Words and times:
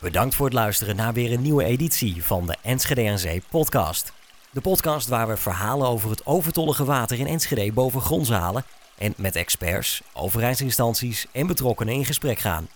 Bedankt 0.00 0.34
voor 0.34 0.44
het 0.44 0.54
luisteren 0.54 0.96
naar 0.96 1.12
weer 1.12 1.32
een 1.32 1.42
nieuwe 1.42 1.64
editie 1.64 2.24
van 2.24 2.46
de 2.46 2.56
Enschede 2.62 3.10
aan 3.10 3.18
Zee 3.18 3.42
podcast. 3.50 4.12
De 4.50 4.60
podcast 4.60 5.08
waar 5.08 5.28
we 5.28 5.36
verhalen 5.36 5.88
over 5.88 6.10
het 6.10 6.26
overtollige 6.26 6.84
water 6.84 7.18
in 7.18 7.26
Enschede 7.26 7.72
boven 7.72 8.00
grond 8.00 8.28
halen 8.28 8.64
en 8.98 9.14
met 9.16 9.36
experts, 9.36 10.02
overheidsinstanties 10.12 11.26
en 11.32 11.46
betrokkenen 11.46 11.94
in 11.94 12.04
gesprek 12.04 12.38
gaan. 12.38 12.68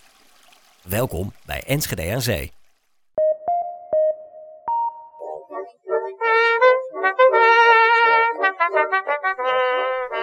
Welkom 0.83 1.33
bij 1.47 1.63
Enschede 1.67 2.13
aan 2.13 2.21
Zee. 2.21 2.53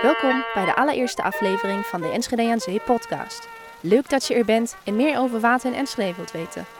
Welkom 0.01 0.45
bij 0.53 0.65
de 0.65 0.75
allereerste 0.75 1.23
aflevering 1.23 1.85
van 1.85 2.01
de 2.01 2.09
Enschede 2.09 2.51
aan 2.51 2.59
Zee 2.59 2.79
podcast. 2.79 3.47
Leuk 3.81 4.09
dat 4.09 4.27
je 4.27 4.33
er 4.33 4.45
bent 4.45 4.75
en 4.83 4.95
meer 4.95 5.19
over 5.19 5.39
water 5.39 5.71
in 5.71 5.77
Enschede 5.77 6.15
wilt 6.15 6.31
weten. 6.31 6.76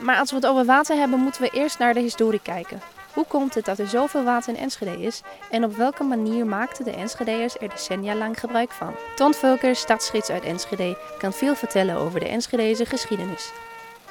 Maar 0.00 0.18
als 0.18 0.30
we 0.30 0.36
het 0.36 0.46
over 0.46 0.64
water 0.64 0.96
hebben, 0.96 1.18
moeten 1.18 1.42
we 1.42 1.50
eerst 1.50 1.78
naar 1.78 1.94
de 1.94 2.00
historie 2.00 2.40
kijken. 2.42 2.80
Hoe 3.12 3.24
komt 3.26 3.54
het 3.54 3.64
dat 3.64 3.78
er 3.78 3.88
zoveel 3.88 4.24
water 4.24 4.54
in 4.54 4.60
Enschede 4.60 5.02
is 5.02 5.22
en 5.50 5.64
op 5.64 5.76
welke 5.76 6.02
manier 6.02 6.46
maakten 6.46 6.84
de 6.84 6.90
Enschedeërs 6.90 7.58
er 7.58 7.68
decennia 7.68 8.14
lang 8.14 8.40
gebruik 8.40 8.70
van? 8.70 8.94
Ton 9.16 9.34
Vulker, 9.34 9.76
stadsgids 9.76 10.30
uit 10.30 10.44
Enschede, 10.44 10.96
kan 11.18 11.32
veel 11.32 11.54
vertellen 11.54 11.96
over 11.96 12.20
de 12.20 12.28
Enschedeze 12.28 12.86
geschiedenis. 12.86 13.52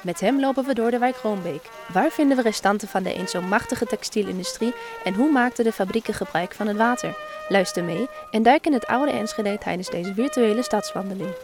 Met 0.04 0.20
hem 0.20 0.40
lopen 0.40 0.64
we 0.64 0.74
door 0.74 0.90
de 0.90 0.98
wijk 0.98 1.16
Roombeek. 1.16 1.62
Waar 1.92 2.10
vinden 2.10 2.36
we 2.36 2.42
restanten 2.42 2.88
van 2.88 3.02
de 3.02 3.14
eens 3.14 3.30
zo 3.30 3.42
machtige 3.42 3.86
textielindustrie 3.86 4.74
en 5.04 5.14
hoe 5.14 5.32
maakten 5.32 5.64
de 5.64 5.72
fabrieken 5.72 6.14
gebruik 6.14 6.54
van 6.54 6.66
het 6.66 6.76
water? 6.76 7.16
Luister 7.48 7.84
mee 7.84 8.08
en 8.30 8.42
duik 8.42 8.66
in 8.66 8.72
het 8.72 8.86
oude 8.86 9.12
Enschede 9.12 9.58
tijdens 9.58 9.90
deze 9.90 10.14
virtuele 10.14 10.62
stadswandeling. 10.62 11.34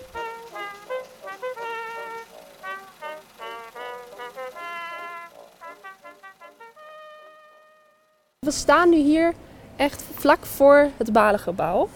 We 8.50 8.56
staan 8.56 8.88
nu 8.90 8.96
hier 8.96 9.32
echt 9.76 10.04
vlak 10.14 10.46
voor 10.46 10.88
het 10.96 11.12
Balengebouw. 11.12 11.88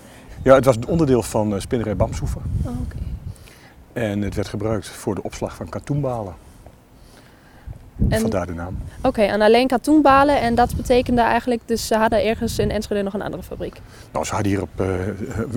Ja, 0.43 0.55
het 0.55 0.65
was 0.65 0.77
onderdeel 0.87 1.23
van 1.23 1.55
uh, 1.55 1.61
spinnerij 1.61 1.97
Bamsoeven. 1.97 2.43
Oh, 2.65 2.81
oké. 2.81 2.97
En 3.93 4.23
het 4.23 4.35
werd 4.35 4.49
gebruikt 4.49 4.89
voor 4.89 5.15
de 5.15 5.23
opslag 5.23 5.55
van 5.57 5.69
katoenbalen. 5.69 6.35
En- 8.09 8.21
Vandaar 8.21 8.47
de 8.47 8.53
naam. 8.55 8.79
Oké, 9.03 9.23
en 9.23 9.41
alleen 9.41 9.67
katoenbalen 9.67 10.41
en 10.41 10.55
dat 10.55 10.77
betekende 10.77 11.21
eigenlijk, 11.21 11.61
dus 11.65 11.87
ze 11.87 11.97
hadden 11.97 12.25
ergens 12.25 12.59
in 12.59 12.71
Enschede 12.71 13.03
nog 13.03 13.15
een 13.15 13.23
andere 13.23 13.43
fabriek. 13.43 13.81
Nou, 14.13 14.25
ze 14.25 14.35
hadden 14.35 14.53
hier 14.53 14.63
op, 14.63 14.81
eh, 14.81 14.87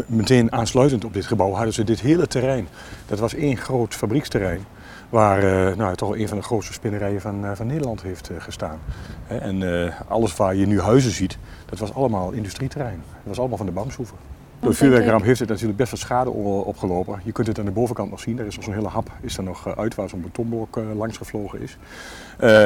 meteen 0.07 0.51
aansluitend 0.51 1.05
op 1.05 1.13
dit 1.13 1.25
gebouw 1.25 1.51
hadden 1.51 1.73
ze 1.73 1.83
dit 1.83 1.99
hele 2.01 2.27
terrein. 2.27 2.67
Dat 3.05 3.19
was 3.19 3.33
één 3.33 3.57
groot 3.57 3.93
fabrieksterrein. 3.93 4.65
Waar 5.09 5.44
eh, 5.44 5.75
nou, 5.75 5.95
toch 5.95 6.17
een 6.17 6.27
van 6.27 6.38
de 6.38 6.44
grootste 6.44 6.73
spinnerijen 6.73 7.22
van, 7.22 7.45
eh, 7.45 7.52
van 7.53 7.67
Nederland 7.67 8.02
heeft 8.02 8.30
eh, 8.30 8.36
gestaan. 8.39 8.80
Hè, 9.23 9.38
en 9.38 9.94
alles 10.08 10.36
waar 10.36 10.55
je 10.55 10.67
nu 10.67 10.81
huizen 10.81 11.11
ziet, 11.11 11.38
dat 11.66 11.80
was 11.80 11.94
allemaal 11.94 12.31
industrieterrein. 12.31 13.03
Dat 13.11 13.23
was 13.23 13.39
allemaal 13.39 13.58
van 13.58 13.66
de 13.66 13.72
Bamsoeven. 13.72 14.17
Door 14.17 14.72
de 14.72 14.77
denk 14.77 14.91
vuurwerkramp 14.91 15.23
heeft 15.23 15.39
het 15.39 15.49
natuurlijk 15.49 15.77
best 15.77 15.91
wat 15.91 15.99
schade 15.99 16.30
opgelopen. 16.30 17.19
Je 17.23 17.31
kunt 17.31 17.47
het 17.47 17.59
aan 17.59 17.66
de 17.66 17.72
bovenkant 17.72 18.09
nog 18.09 18.19
zien. 18.19 18.39
Er 18.39 18.45
is 18.45 18.55
nog 18.55 18.64
zo'n 18.64 18.73
hele 18.73 18.88
hap 18.88 19.11
is 19.22 19.38
er 19.38 19.44
nog 19.44 19.77
uit 19.77 19.95
waar 19.95 20.09
zo'n 20.09 20.22
betonblok 20.22 20.80
langs 20.95 21.17
gevlogen 21.17 21.61
is. 21.61 21.77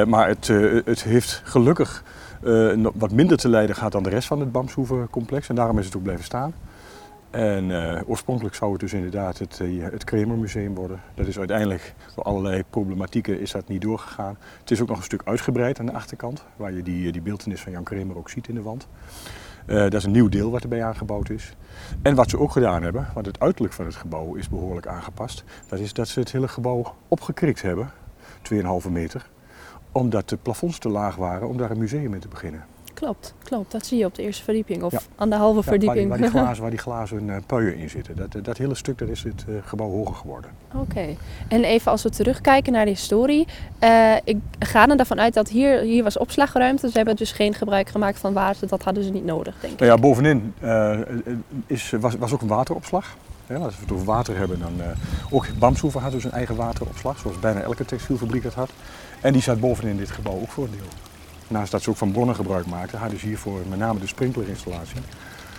Maar 0.07 0.27
het, 0.27 0.47
het 0.85 1.03
heeft 1.03 1.41
gelukkig 1.43 2.03
wat 2.93 3.11
minder 3.11 3.37
te 3.37 3.49
lijden 3.49 3.75
gehad 3.75 3.91
dan 3.91 4.03
de 4.03 4.09
rest 4.09 4.27
van 4.27 4.39
het 4.39 4.51
Bamsoevencomplex. 4.51 5.49
En 5.49 5.55
daarom 5.55 5.79
is 5.79 5.85
het 5.85 5.95
ook 5.95 6.03
blijven 6.03 6.25
staan. 6.25 6.53
En 7.31 7.71
eh, 7.71 8.01
oorspronkelijk 8.09 8.55
zou 8.55 8.71
het 8.71 8.79
dus 8.79 8.93
inderdaad 8.93 9.37
het, 9.37 9.59
eh, 9.59 9.83
het 9.83 10.03
Kremermuseum 10.03 10.75
worden. 10.75 11.01
Dat 11.13 11.27
is 11.27 11.39
uiteindelijk 11.39 11.93
door 12.15 12.23
allerlei 12.23 12.63
problematieken 12.69 13.39
is 13.39 13.51
dat 13.51 13.67
niet 13.67 13.81
doorgegaan. 13.81 14.37
Het 14.59 14.71
is 14.71 14.81
ook 14.81 14.87
nog 14.87 14.97
een 14.97 15.03
stuk 15.03 15.21
uitgebreid 15.25 15.79
aan 15.79 15.85
de 15.85 15.91
achterkant, 15.91 16.43
waar 16.55 16.73
je 16.73 16.83
die, 16.83 17.11
die 17.11 17.21
beeltenis 17.21 17.61
van 17.61 17.71
Jan 17.71 17.83
Kremer 17.83 18.17
ook 18.17 18.29
ziet 18.29 18.47
in 18.47 18.55
de 18.55 18.61
wand. 18.61 18.87
Eh, 19.65 19.77
dat 19.77 19.93
is 19.93 20.03
een 20.03 20.11
nieuw 20.11 20.29
deel 20.29 20.51
wat 20.51 20.63
erbij 20.63 20.83
aangebouwd 20.83 21.29
is. 21.29 21.55
En 22.01 22.15
wat 22.15 22.29
ze 22.29 22.39
ook 22.39 22.51
gedaan 22.51 22.83
hebben, 22.83 23.07
want 23.13 23.25
het 23.25 23.39
uiterlijk 23.39 23.73
van 23.73 23.85
het 23.85 23.95
gebouw 23.95 24.35
is 24.35 24.49
behoorlijk 24.49 24.87
aangepast, 24.87 25.43
dat 25.67 25.79
is 25.79 25.93
dat 25.93 26.07
ze 26.07 26.19
het 26.19 26.31
hele 26.31 26.47
gebouw 26.47 26.95
opgekrikt 27.07 27.61
hebben, 27.61 27.91
2,5 28.41 28.89
meter, 28.89 29.29
omdat 29.91 30.29
de 30.29 30.37
plafonds 30.37 30.77
te 30.77 30.89
laag 30.89 31.15
waren 31.15 31.47
om 31.47 31.57
daar 31.57 31.71
een 31.71 31.77
museum 31.77 32.13
in 32.13 32.19
te 32.19 32.27
beginnen. 32.27 32.65
Klopt, 33.01 33.33
klopt. 33.43 33.71
Dat 33.71 33.85
zie 33.85 33.97
je 33.97 34.05
op 34.05 34.15
de 34.15 34.21
eerste 34.21 34.43
verdieping 34.43 34.83
of 34.83 34.91
Ja. 34.91 34.99
aan 35.15 35.29
de 35.29 35.35
halve 35.35 35.59
Ja, 35.59 35.65
waar, 35.69 35.79
die, 35.79 35.89
verdieping. 35.89 36.09
waar, 36.09 36.17
die 36.31 36.39
glazen, 36.39 36.61
waar 36.61 36.69
die 36.71 36.79
glazen 36.79 37.29
eh, 37.29 37.35
puien 37.45 37.75
in 37.77 37.89
zitten. 37.89 38.15
Dat, 38.15 38.45
dat 38.45 38.57
hele 38.57 38.75
stuk, 38.75 38.97
daar 38.97 39.07
is 39.09 39.23
het 39.23 39.45
eh, 39.47 39.53
gebouw 39.65 39.89
hoger 39.89 40.15
geworden. 40.15 40.51
Oké. 40.75 41.05
En 41.47 41.63
even 41.63 41.91
als 41.91 42.03
we 42.03 42.09
terugkijken 42.09 42.73
naar 42.73 42.85
de 42.85 42.91
historie. 42.91 43.47
eh, 43.79 44.15
ik 44.23 44.37
ga 44.59 44.87
er 44.89 44.99
ervan 44.99 45.19
uit 45.19 45.33
dat 45.33 45.49
hier, 45.49 45.79
hier 45.79 46.03
was 46.03 46.17
opslagruimte. 46.17 46.89
Ze 46.89 46.97
hebben 46.97 47.15
dus 47.15 47.31
geen 47.31 47.53
gebruik 47.53 47.89
gemaakt 47.89 48.19
van 48.19 48.33
water. 48.33 48.67
Dat 48.67 48.83
hadden 48.83 49.03
ze 49.03 49.09
niet 49.11 49.25
nodig, 49.25 49.55
denk 49.59 49.73
ik. 49.73 49.79
Nou 49.79 49.91
ja, 49.91 49.97
bovenin 49.97 50.53
eh, 50.59 50.99
is, 51.67 51.93
was, 51.99 52.15
was 52.15 52.33
ook 52.33 52.41
een 52.41 52.47
wateropslag. 52.47 53.15
Ja, 53.47 53.55
als 53.57 53.75
we 53.75 53.81
het 53.81 53.91
over 53.91 54.05
water 54.05 54.37
hebben, 54.37 54.59
dan 54.59 54.73
uh, 54.77 54.85
ook 55.29 55.45
Bamsoeven 55.59 56.01
had 56.01 56.11
dus 56.11 56.23
een 56.23 56.31
eigen 56.31 56.55
wateropslag, 56.55 57.19
zoals 57.19 57.39
bijna 57.39 57.61
elke 57.61 57.85
textielfabriek 57.85 58.43
dat 58.43 58.53
had. 58.53 58.69
En 59.21 59.33
die 59.33 59.41
zat 59.41 59.59
bovenin 59.59 59.97
dit 59.97 60.11
gebouw 60.11 60.33
ook 60.33 60.49
voor 60.51 60.63
een 60.63 60.71
deel. 60.71 60.87
Naast 61.51 61.71
dat 61.71 61.81
ze 61.81 61.89
ook 61.89 61.97
van 61.97 62.11
bronnen 62.11 62.35
gebruik 62.35 62.65
maakten, 62.65 62.99
hadden 62.99 63.19
ze 63.19 63.25
hiervoor 63.25 63.59
met 63.69 63.79
name 63.79 63.99
de 63.99 64.07
sprinklerinstallatie, 64.07 65.01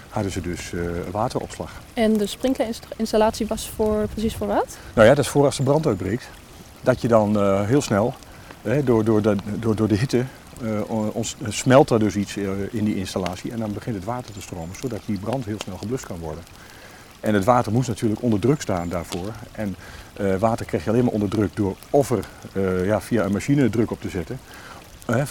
hadden 0.08 0.32
ze 0.32 0.40
dus 0.40 0.72
uh, 0.72 0.90
wateropslag. 1.10 1.80
En 1.94 2.16
de 2.16 2.26
sprinklerinstallatie 2.26 3.46
was 3.46 3.70
voor, 3.76 4.06
precies 4.12 4.36
voor 4.36 4.46
wat? 4.46 4.76
Nou 4.94 5.08
ja, 5.08 5.14
dat 5.14 5.24
is 5.24 5.30
voor 5.30 5.44
als 5.44 5.56
de 5.56 5.62
brand 5.62 5.86
uitbreekt. 5.86 6.28
Dat 6.80 7.00
je 7.00 7.08
dan 7.08 7.36
uh, 7.36 7.62
heel 7.62 7.82
snel, 7.82 8.14
hè, 8.62 8.84
door, 8.84 9.04
door, 9.04 9.22
de, 9.22 9.36
door, 9.58 9.76
door 9.76 9.88
de 9.88 9.96
hitte, 9.96 10.24
uh, 10.62 11.14
ons, 11.14 11.36
smelt 11.48 11.90
er 11.90 11.98
dus 11.98 12.16
iets 12.16 12.36
in 12.70 12.84
die 12.84 12.96
installatie 12.96 13.52
en 13.52 13.58
dan 13.58 13.72
begint 13.72 13.96
het 13.96 14.04
water 14.04 14.32
te 14.32 14.40
stromen, 14.40 14.76
zodat 14.80 15.00
die 15.06 15.18
brand 15.18 15.44
heel 15.44 15.58
snel 15.64 15.76
geblust 15.76 16.06
kan 16.06 16.18
worden. 16.18 16.44
En 17.20 17.34
het 17.34 17.44
water 17.44 17.72
moest 17.72 17.88
natuurlijk 17.88 18.22
onder 18.22 18.40
druk 18.40 18.60
staan 18.60 18.88
daarvoor. 18.88 19.32
En 19.52 19.76
uh, 20.20 20.36
water 20.36 20.66
krijg 20.66 20.84
je 20.84 20.90
alleen 20.90 21.04
maar 21.04 21.12
onder 21.12 21.28
druk 21.28 21.56
door 21.56 21.76
of 21.90 22.10
er 22.10 22.24
uh, 22.52 22.86
ja, 22.86 23.00
via 23.00 23.24
een 23.24 23.32
machine 23.32 23.70
druk 23.70 23.90
op 23.90 24.00
te 24.00 24.08
zetten. 24.08 24.38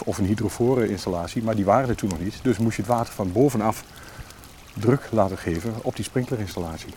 Of 0.06 0.18
een 0.18 0.26
hydroforen 0.26 0.90
installatie, 0.90 1.44
maar 1.44 1.56
die 1.56 1.66
waren 1.66 1.90
er 1.90 1.96
toen 1.96 2.10
nog 2.10 2.20
niet. 2.20 2.40
Dus 2.42 2.58
moest 2.58 2.76
je 2.76 2.82
het 2.82 2.92
water 2.92 3.14
van 3.14 3.32
bovenaf 3.32 3.84
druk 4.74 5.08
laten 5.12 5.38
geven 5.38 5.74
op 5.82 5.96
die 5.96 6.06
sprinklerinstallatie. 6.06 6.94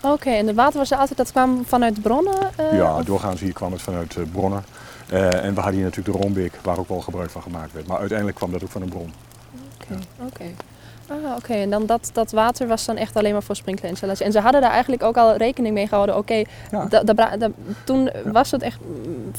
Oké, 0.00 0.12
okay, 0.12 0.38
en 0.38 0.46
het 0.46 0.56
water 0.56 0.78
was 0.78 0.90
er 0.90 0.98
altijd, 0.98 1.18
dat 1.18 1.30
kwam 1.30 1.64
vanuit 1.66 2.02
bronnen? 2.02 2.50
Uh, 2.60 2.72
ja, 2.72 2.96
of? 2.96 3.04
doorgaans 3.04 3.40
hier 3.40 3.52
kwam 3.52 3.72
het 3.72 3.82
vanuit 3.82 4.16
uh, 4.16 4.24
bronnen. 4.32 4.64
Uh, 5.12 5.44
en 5.44 5.54
we 5.54 5.60
hadden 5.60 5.80
hier 5.80 5.84
natuurlijk 5.84 6.16
de 6.16 6.22
Roombeek, 6.22 6.52
waar 6.62 6.78
ook 6.78 6.88
wel 6.88 7.00
gebruik 7.00 7.30
van 7.30 7.42
gemaakt 7.42 7.72
werd. 7.72 7.86
Maar 7.86 7.98
uiteindelijk 7.98 8.36
kwam 8.36 8.52
dat 8.52 8.62
ook 8.62 8.70
van 8.70 8.82
een 8.82 8.88
bron. 8.88 9.12
Oké, 9.74 9.84
okay, 9.84 9.96
ja. 10.18 10.24
oké. 10.24 10.34
Okay. 10.34 10.54
Ah, 11.10 11.16
oké. 11.16 11.36
Okay. 11.36 11.62
En 11.62 11.70
dan 11.70 11.86
dat, 11.86 12.10
dat 12.12 12.30
water 12.30 12.66
was 12.66 12.84
dan 12.84 12.96
echt 12.96 13.16
alleen 13.16 13.32
maar 13.32 13.42
voor 13.42 13.56
sprinklerinstallatie. 13.56 14.24
En 14.24 14.32
ze 14.32 14.40
hadden 14.40 14.60
daar 14.60 14.70
eigenlijk 14.70 15.02
ook 15.02 15.16
al 15.16 15.36
rekening 15.36 15.74
mee 15.74 15.86
gehouden. 15.86 16.16
Oké, 16.16 16.46
okay, 16.70 16.88
ja. 16.90 17.52
toen 17.84 18.04
ja. 18.04 18.30
was 18.32 18.50
het 18.50 18.62
echt 18.62 18.78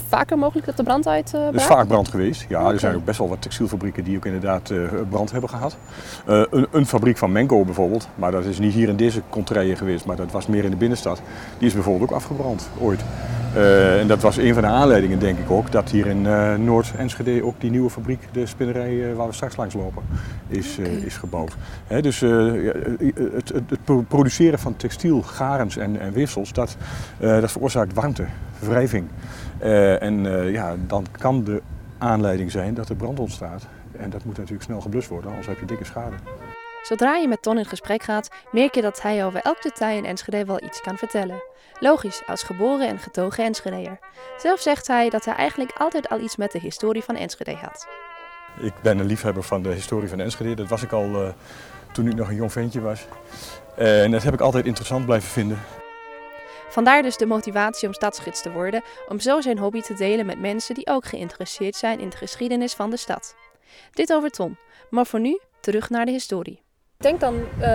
vaker 0.07 0.37
mogelijk 0.37 0.65
dat 0.65 0.77
de 0.77 0.83
brand 0.83 1.07
uit 1.07 1.31
uh, 1.35 1.47
Er 1.47 1.55
is 1.55 1.63
vaak 1.63 1.87
brand 1.87 2.07
geweest. 2.07 2.45
Ja, 2.49 2.59
okay. 2.59 2.73
er 2.73 2.79
zijn 2.79 2.95
ook 2.95 3.05
best 3.05 3.17
wel 3.17 3.29
wat 3.29 3.41
textielfabrieken 3.41 4.03
die 4.03 4.17
ook 4.17 4.25
inderdaad 4.25 4.69
uh, 4.69 4.89
brand 5.09 5.31
hebben 5.31 5.49
gehad. 5.49 5.77
Uh, 6.27 6.43
een, 6.49 6.67
een, 6.71 6.85
fabriek 6.85 7.17
van 7.17 7.31
Menko 7.31 7.65
bijvoorbeeld, 7.65 8.07
maar 8.15 8.31
dat 8.31 8.45
is 8.45 8.59
niet 8.59 8.73
hier 8.73 8.89
in 8.89 8.95
deze 8.95 9.21
contraille 9.29 9.75
geweest, 9.75 10.05
maar 10.05 10.15
dat 10.15 10.31
was 10.31 10.47
meer 10.47 10.63
in 10.63 10.71
de 10.71 10.77
binnenstad. 10.77 11.21
Die 11.57 11.67
is 11.67 11.73
bijvoorbeeld 11.73 12.09
ook 12.09 12.15
afgebrand, 12.15 12.69
ooit. 12.79 13.01
Uh, 13.55 13.99
en 13.99 14.07
dat 14.07 14.21
was 14.21 14.37
een 14.37 14.53
van 14.53 14.63
de 14.63 14.69
aanleidingen, 14.69 15.19
denk 15.19 15.39
ik 15.39 15.51
ook, 15.51 15.71
dat 15.71 15.89
hier 15.89 16.07
in 16.07 16.25
uh, 16.25 16.55
Noord-Enschede 16.55 17.43
ook 17.43 17.61
die 17.61 17.69
nieuwe 17.69 17.89
fabriek, 17.89 18.27
de 18.31 18.45
spinnerij 18.45 18.93
uh, 18.93 19.15
waar 19.15 19.27
we 19.27 19.33
straks 19.33 19.55
langs 19.55 19.73
lopen, 19.73 20.03
is, 20.47 20.77
okay. 20.79 20.91
is 20.91 21.17
gebouwd. 21.17 21.55
He, 21.87 22.01
dus 22.01 22.19
het, 22.19 23.49
het, 23.49 23.69
het, 23.69 24.07
produceren 24.07 24.59
van 24.59 24.75
textiel, 24.75 25.21
garens 25.21 25.77
en, 25.77 25.99
en 25.99 26.13
wissels, 26.13 26.53
dat, 26.53 26.77
dat 27.19 27.51
veroorzaakt 27.51 27.93
warmte, 27.93 28.25
wrijving. 28.59 29.07
en 29.99 30.23
ja, 30.51 30.75
dan 30.87 31.05
kan 31.11 31.43
de 31.43 31.61
aanleiding 31.97 32.51
zijn 32.51 32.73
dat 32.73 32.89
er 32.89 32.95
brand 32.95 33.19
ontstaat. 33.19 33.67
En 33.91 34.09
dat 34.09 34.25
moet 34.25 34.37
natuurlijk 34.37 34.63
snel 34.63 34.81
geblust 34.81 35.09
worden, 35.09 35.29
anders 35.29 35.47
heb 35.47 35.59
je 35.59 35.65
dikke 35.65 35.85
schade. 35.85 36.15
Zodra 36.81 37.15
je 37.15 37.27
met 37.27 37.41
Ton 37.41 37.57
in 37.57 37.65
gesprek 37.65 38.03
gaat, 38.03 38.29
merk 38.51 38.75
je 38.75 38.81
dat 38.81 39.01
hij 39.01 39.25
over 39.25 39.39
elk 39.39 39.61
detail 39.61 39.97
in 39.97 40.05
Enschede 40.05 40.45
wel 40.45 40.63
iets 40.63 40.81
kan 40.81 40.97
vertellen. 40.97 41.43
Logisch, 41.79 42.21
als 42.27 42.43
geboren 42.43 42.87
en 42.87 42.99
getogen 42.99 43.43
Enschedeer. 43.43 43.99
Zelf 44.37 44.59
zegt 44.59 44.87
hij 44.87 45.09
dat 45.09 45.25
hij 45.25 45.35
eigenlijk 45.35 45.71
altijd 45.77 46.09
al 46.09 46.19
iets 46.19 46.35
met 46.35 46.51
de 46.51 46.59
historie 46.59 47.03
van 47.03 47.15
Enschede 47.15 47.55
had. 47.55 47.87
Ik 48.59 48.73
ben 48.81 48.99
een 48.99 49.05
liefhebber 49.05 49.43
van 49.43 49.61
de 49.61 49.69
historie 49.69 50.09
van 50.09 50.19
Enschede. 50.19 50.53
Dat 50.53 50.67
was 50.67 50.83
ik 50.83 50.91
al 50.91 51.05
uh, 51.05 51.29
toen 51.93 52.07
ik 52.07 52.15
nog 52.15 52.29
een 52.29 52.35
jong 52.35 52.51
ventje 52.51 52.81
was. 52.81 53.05
Uh, 53.79 54.03
en 54.03 54.11
dat 54.11 54.23
heb 54.23 54.33
ik 54.33 54.39
altijd 54.39 54.65
interessant 54.65 55.05
blijven 55.05 55.29
vinden. 55.29 55.59
Vandaar 56.69 57.01
dus 57.01 57.17
de 57.17 57.25
motivatie 57.25 57.87
om 57.87 57.93
stadsgids 57.93 58.41
te 58.41 58.51
worden, 58.51 58.83
om 59.07 59.19
zo 59.19 59.41
zijn 59.41 59.57
hobby 59.57 59.81
te 59.81 59.93
delen 59.93 60.25
met 60.25 60.39
mensen 60.39 60.75
die 60.75 60.87
ook 60.87 61.05
geïnteresseerd 61.05 61.75
zijn 61.75 61.99
in 61.99 62.09
de 62.09 62.17
geschiedenis 62.17 62.73
van 62.73 62.89
de 62.89 62.97
stad. 62.97 63.35
Dit 63.91 64.13
over 64.13 64.29
Ton, 64.29 64.57
maar 64.89 65.05
voor 65.05 65.19
nu 65.19 65.39
terug 65.61 65.89
naar 65.89 66.05
de 66.05 66.11
historie. 66.11 66.61
Ik 67.01 67.07
denk 67.07 67.19
dan 67.19 67.35
uh, 67.61 67.67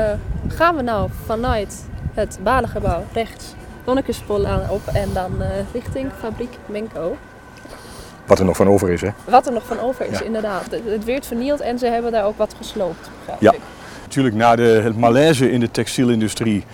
gaan 0.48 0.76
we 0.76 0.82
nou 0.82 1.08
vanuit 1.24 1.84
het 2.14 2.38
Balengebouw 2.42 3.04
rechts 3.12 3.54
Bonnekespolaan 3.84 4.70
op 4.70 4.86
en 4.92 5.08
dan 5.12 5.32
uh, 5.40 5.46
richting 5.72 6.10
fabriek 6.18 6.58
Menko. 6.66 7.16
Wat 8.26 8.38
er 8.38 8.44
nog 8.44 8.56
van 8.56 8.68
over 8.68 8.90
is, 8.90 9.00
hè? 9.00 9.08
Wat 9.24 9.46
er 9.46 9.52
nog 9.52 9.66
van 9.66 9.80
over 9.80 10.06
is, 10.06 10.18
Ja. 10.18 10.24
inderdaad. 10.24 10.70
Het, 10.70 10.80
het 10.84 11.04
werd 11.04 11.26
vernield 11.26 11.60
en 11.60 11.78
ze 11.78 11.86
hebben 11.86 12.12
daar 12.12 12.24
ook 12.24 12.38
wat 12.38 12.54
gesloopt. 12.58 13.10
Ja. 13.38 13.52
ik. 13.52 13.60
Natuurlijk 14.02 14.34
na 14.34 14.56
de 14.56 14.80
het 14.84 14.98
malaise 14.98 15.50
in 15.50 15.60
de 15.60 15.70
textielindustrie, 15.70 16.64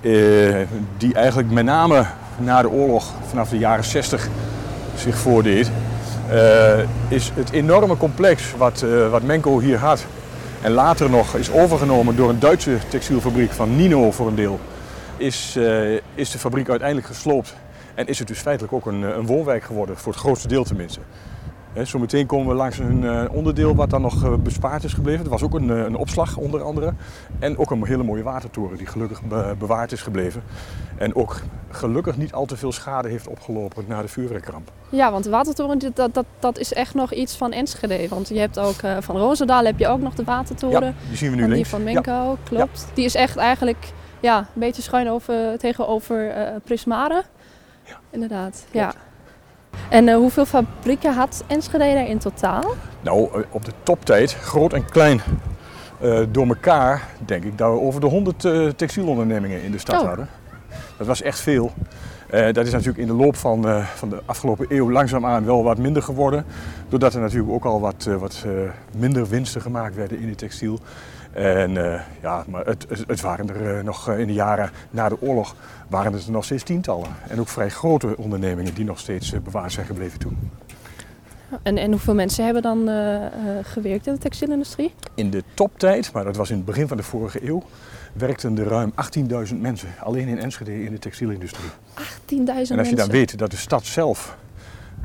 eh, 0.00 0.10
die 0.96 1.14
eigenlijk 1.14 1.50
met 1.50 1.64
name 1.64 2.06
na 2.36 2.62
de 2.62 2.70
oorlog 2.70 3.12
vanaf 3.28 3.48
de 3.48 3.58
jaren 3.58 3.84
60 3.84 4.28
zich 4.96 5.16
voordeed, 5.16 5.70
eh, 6.30 6.78
is 7.08 7.32
het 7.34 7.50
enorme 7.50 7.96
complex 7.96 8.54
wat, 8.56 8.82
eh, 8.82 9.10
wat 9.10 9.22
Menko 9.22 9.58
hier 9.58 9.78
had 9.78 10.06
en 10.62 10.72
later 10.72 11.10
nog 11.10 11.36
is 11.36 11.50
overgenomen 11.50 12.16
door 12.16 12.28
een 12.28 12.38
Duitse 12.38 12.78
textielfabriek 12.88 13.50
van 13.50 13.76
Nino 13.76 14.10
voor 14.10 14.26
een 14.26 14.34
deel, 14.34 14.60
is, 15.16 15.56
eh, 15.56 15.92
is 16.14 16.30
de 16.30 16.38
fabriek 16.38 16.68
uiteindelijk 16.68 17.08
gesloopt 17.08 17.56
en 17.94 18.06
is 18.06 18.18
het 18.18 18.28
dus 18.28 18.38
feitelijk 18.38 18.72
ook 18.72 18.86
een, 18.86 19.04
eh, 19.04 19.16
een 19.16 19.26
woonwijk 19.26 19.62
geworden, 19.62 19.96
voor 19.96 20.12
het 20.12 20.20
grootste 20.20 20.48
deel 20.48 20.64
tenminste. 20.64 21.00
Zometeen 21.74 22.26
komen 22.26 22.48
we 22.48 22.54
langs 22.54 22.78
een 22.78 23.04
eh, 23.04 23.24
onderdeel 23.32 23.74
wat 23.74 23.90
dan 23.90 24.00
nog 24.00 24.24
eh, 24.24 24.34
bespaard 24.34 24.84
is 24.84 24.92
gebleven. 24.92 25.24
Er 25.24 25.30
was 25.30 25.42
ook 25.42 25.54
een, 25.54 25.70
eh, 25.70 25.76
een 25.78 25.96
opslag 25.96 26.36
onder 26.36 26.62
andere. 26.62 26.92
En 27.38 27.58
ook 27.58 27.70
een 27.70 27.84
hele 27.86 28.02
mooie 28.02 28.22
watertoren 28.22 28.76
die 28.76 28.86
gelukkig 28.86 29.22
be- 29.22 29.54
bewaard 29.58 29.92
is 29.92 30.02
gebleven. 30.02 30.42
En 30.98 31.14
ook 31.14 31.40
gelukkig 31.70 32.16
niet 32.16 32.32
al 32.32 32.44
te 32.44 32.56
veel 32.56 32.72
schade 32.72 33.08
heeft 33.08 33.28
opgelopen 33.28 33.84
na 33.88 34.02
de 34.02 34.08
vuurwerkramp. 34.08 34.70
Ja, 34.88 35.10
want 35.12 35.24
de 35.24 35.30
watertoren 35.30 35.78
dat, 35.94 36.14
dat, 36.14 36.24
dat 36.38 36.58
is 36.58 36.72
echt 36.72 36.94
nog 36.94 37.12
iets 37.12 37.36
van 37.36 37.52
Enschede. 37.52 38.08
Want 38.08 38.28
je 38.28 38.38
hebt 38.38 38.58
ook 38.58 38.80
van 39.00 39.16
Roosendaal 39.16 39.64
heb 39.64 39.78
je 39.78 39.88
ook 39.88 40.00
nog 40.00 40.14
de 40.14 40.24
watertoren. 40.24 40.84
Ja, 40.86 40.92
die 41.08 41.16
zien 41.16 41.30
we 41.30 41.36
nu 41.36 41.42
En 41.42 41.46
die 41.48 41.54
links. 41.54 41.70
van 41.70 41.78
Ja. 41.84 41.84
Menko, 41.92 42.36
klopt. 42.42 42.86
Die 42.94 43.04
is 43.04 43.14
echt 43.14 43.36
eigenlijk 43.36 43.92
ja, 44.20 44.38
een 44.38 44.44
beetje 44.60 44.82
schuin 44.82 45.10
over, 45.10 45.58
tegenover 45.58 46.34
Prismare. 46.64 47.22
Ja. 47.84 47.96
Inderdaad, 48.10 48.66
ja. 48.70 48.92
En 49.90 50.08
eh, 50.08 50.14
hoeveel 50.16 50.46
fabrieken 50.46 51.14
had 51.14 51.44
Enschede 51.46 51.94
daar 51.94 52.08
in 52.08 52.18
totaal? 52.18 52.74
Nou, 53.00 53.28
eh, 53.34 53.40
op 53.50 53.64
de 53.64 53.72
toptijd, 53.82 54.34
groot 54.34 54.72
en 54.72 54.84
klein 54.84 55.20
eh, 56.00 56.20
door 56.28 56.46
elkaar, 56.46 57.08
denk 57.26 57.44
ik 57.44 57.58
dat 57.58 57.72
we 57.72 57.80
over 57.80 58.00
de 58.00 58.06
100 58.06 58.44
eh, 58.44 58.66
textielondernemingen 58.68 59.62
in 59.62 59.70
de 59.72 59.78
stad 59.78 60.00
Oh. 60.00 60.06
hadden. 60.06 60.28
Dat 60.96 61.06
was 61.06 61.22
echt 61.22 61.40
veel. 61.40 61.72
Dat 62.52 62.66
is 62.66 62.72
natuurlijk 62.72 62.98
in 62.98 63.06
de 63.06 63.12
loop 63.12 63.36
van, 63.36 63.84
van 63.94 64.08
de 64.08 64.22
afgelopen 64.24 64.66
eeuw 64.68 64.90
langzaamaan 64.90 65.44
wel 65.44 65.62
wat 65.64 65.78
minder 65.78 66.02
geworden. 66.02 66.44
Doordat 66.88 67.14
er 67.14 67.20
natuurlijk 67.20 67.52
ook 67.52 67.64
al 67.64 67.80
wat, 67.80 68.08
wat 68.18 68.44
minder 68.96 69.28
winsten 69.28 69.60
gemaakt 69.60 69.94
werden 69.94 70.20
in 70.20 70.28
de 70.28 70.34
textiel. 70.34 70.78
En 71.32 71.92
eh, 71.92 72.00
ja, 72.22 72.44
maar 72.48 72.66
het, 72.66 72.86
het, 73.06 73.20
waren 73.20 73.48
er 73.48 73.78
eh, 73.78 73.84
nog 73.84 74.08
eh, 74.08 74.18
in 74.18 74.26
de 74.26 74.32
jaren 74.32 74.70
na 74.90 75.08
de 75.08 75.20
oorlog 75.20 75.54
waren 75.88 76.12
het 76.12 76.26
er 76.26 76.32
nog 76.32 76.44
steeds 76.44 76.62
tientallen. 76.62 77.08
En 77.28 77.40
ook 77.40 77.48
vrij 77.48 77.68
grote 77.68 78.16
ondernemingen 78.16 78.74
die 78.74 78.84
nog 78.84 78.98
steeds 78.98 79.42
bewaard 79.42 79.72
zijn 79.72 79.86
gebleven 79.86 80.18
toen. 80.18 80.38
En, 81.62 81.78
en 81.78 81.90
hoeveel 81.90 82.14
mensen 82.14 82.44
hebben 82.44 82.62
dan 82.62 82.88
gewerkt 83.62 84.06
in 84.06 84.12
de 84.12 84.18
textielindustrie? 84.18 84.94
In 85.14 85.30
de 85.30 85.42
toptijd, 85.54 86.12
maar 86.12 86.24
dat 86.24 86.36
was 86.36 86.50
in 86.50 86.56
het 86.56 86.64
begin 86.64 86.88
van 86.88 86.96
de 86.96 87.02
vorige 87.02 87.46
eeuw, 87.48 87.62
werkten 88.12 88.58
er 88.58 88.66
ruim 88.66 88.92
18.000 89.48 89.56
mensen 89.56 89.88
alleen 89.98 90.28
in 90.28 90.38
Enschede 90.38 90.84
in 90.84 90.90
de 90.90 90.98
textielindustrie. 90.98 91.68
10.000 91.68 92.04
En 92.28 92.48
als 92.56 92.68
je 92.68 92.74
mensen. 92.74 92.96
dan 92.96 93.10
weet 93.10 93.38
dat 93.38 93.50
de 93.50 93.56
stad 93.56 93.84
zelf 93.84 94.36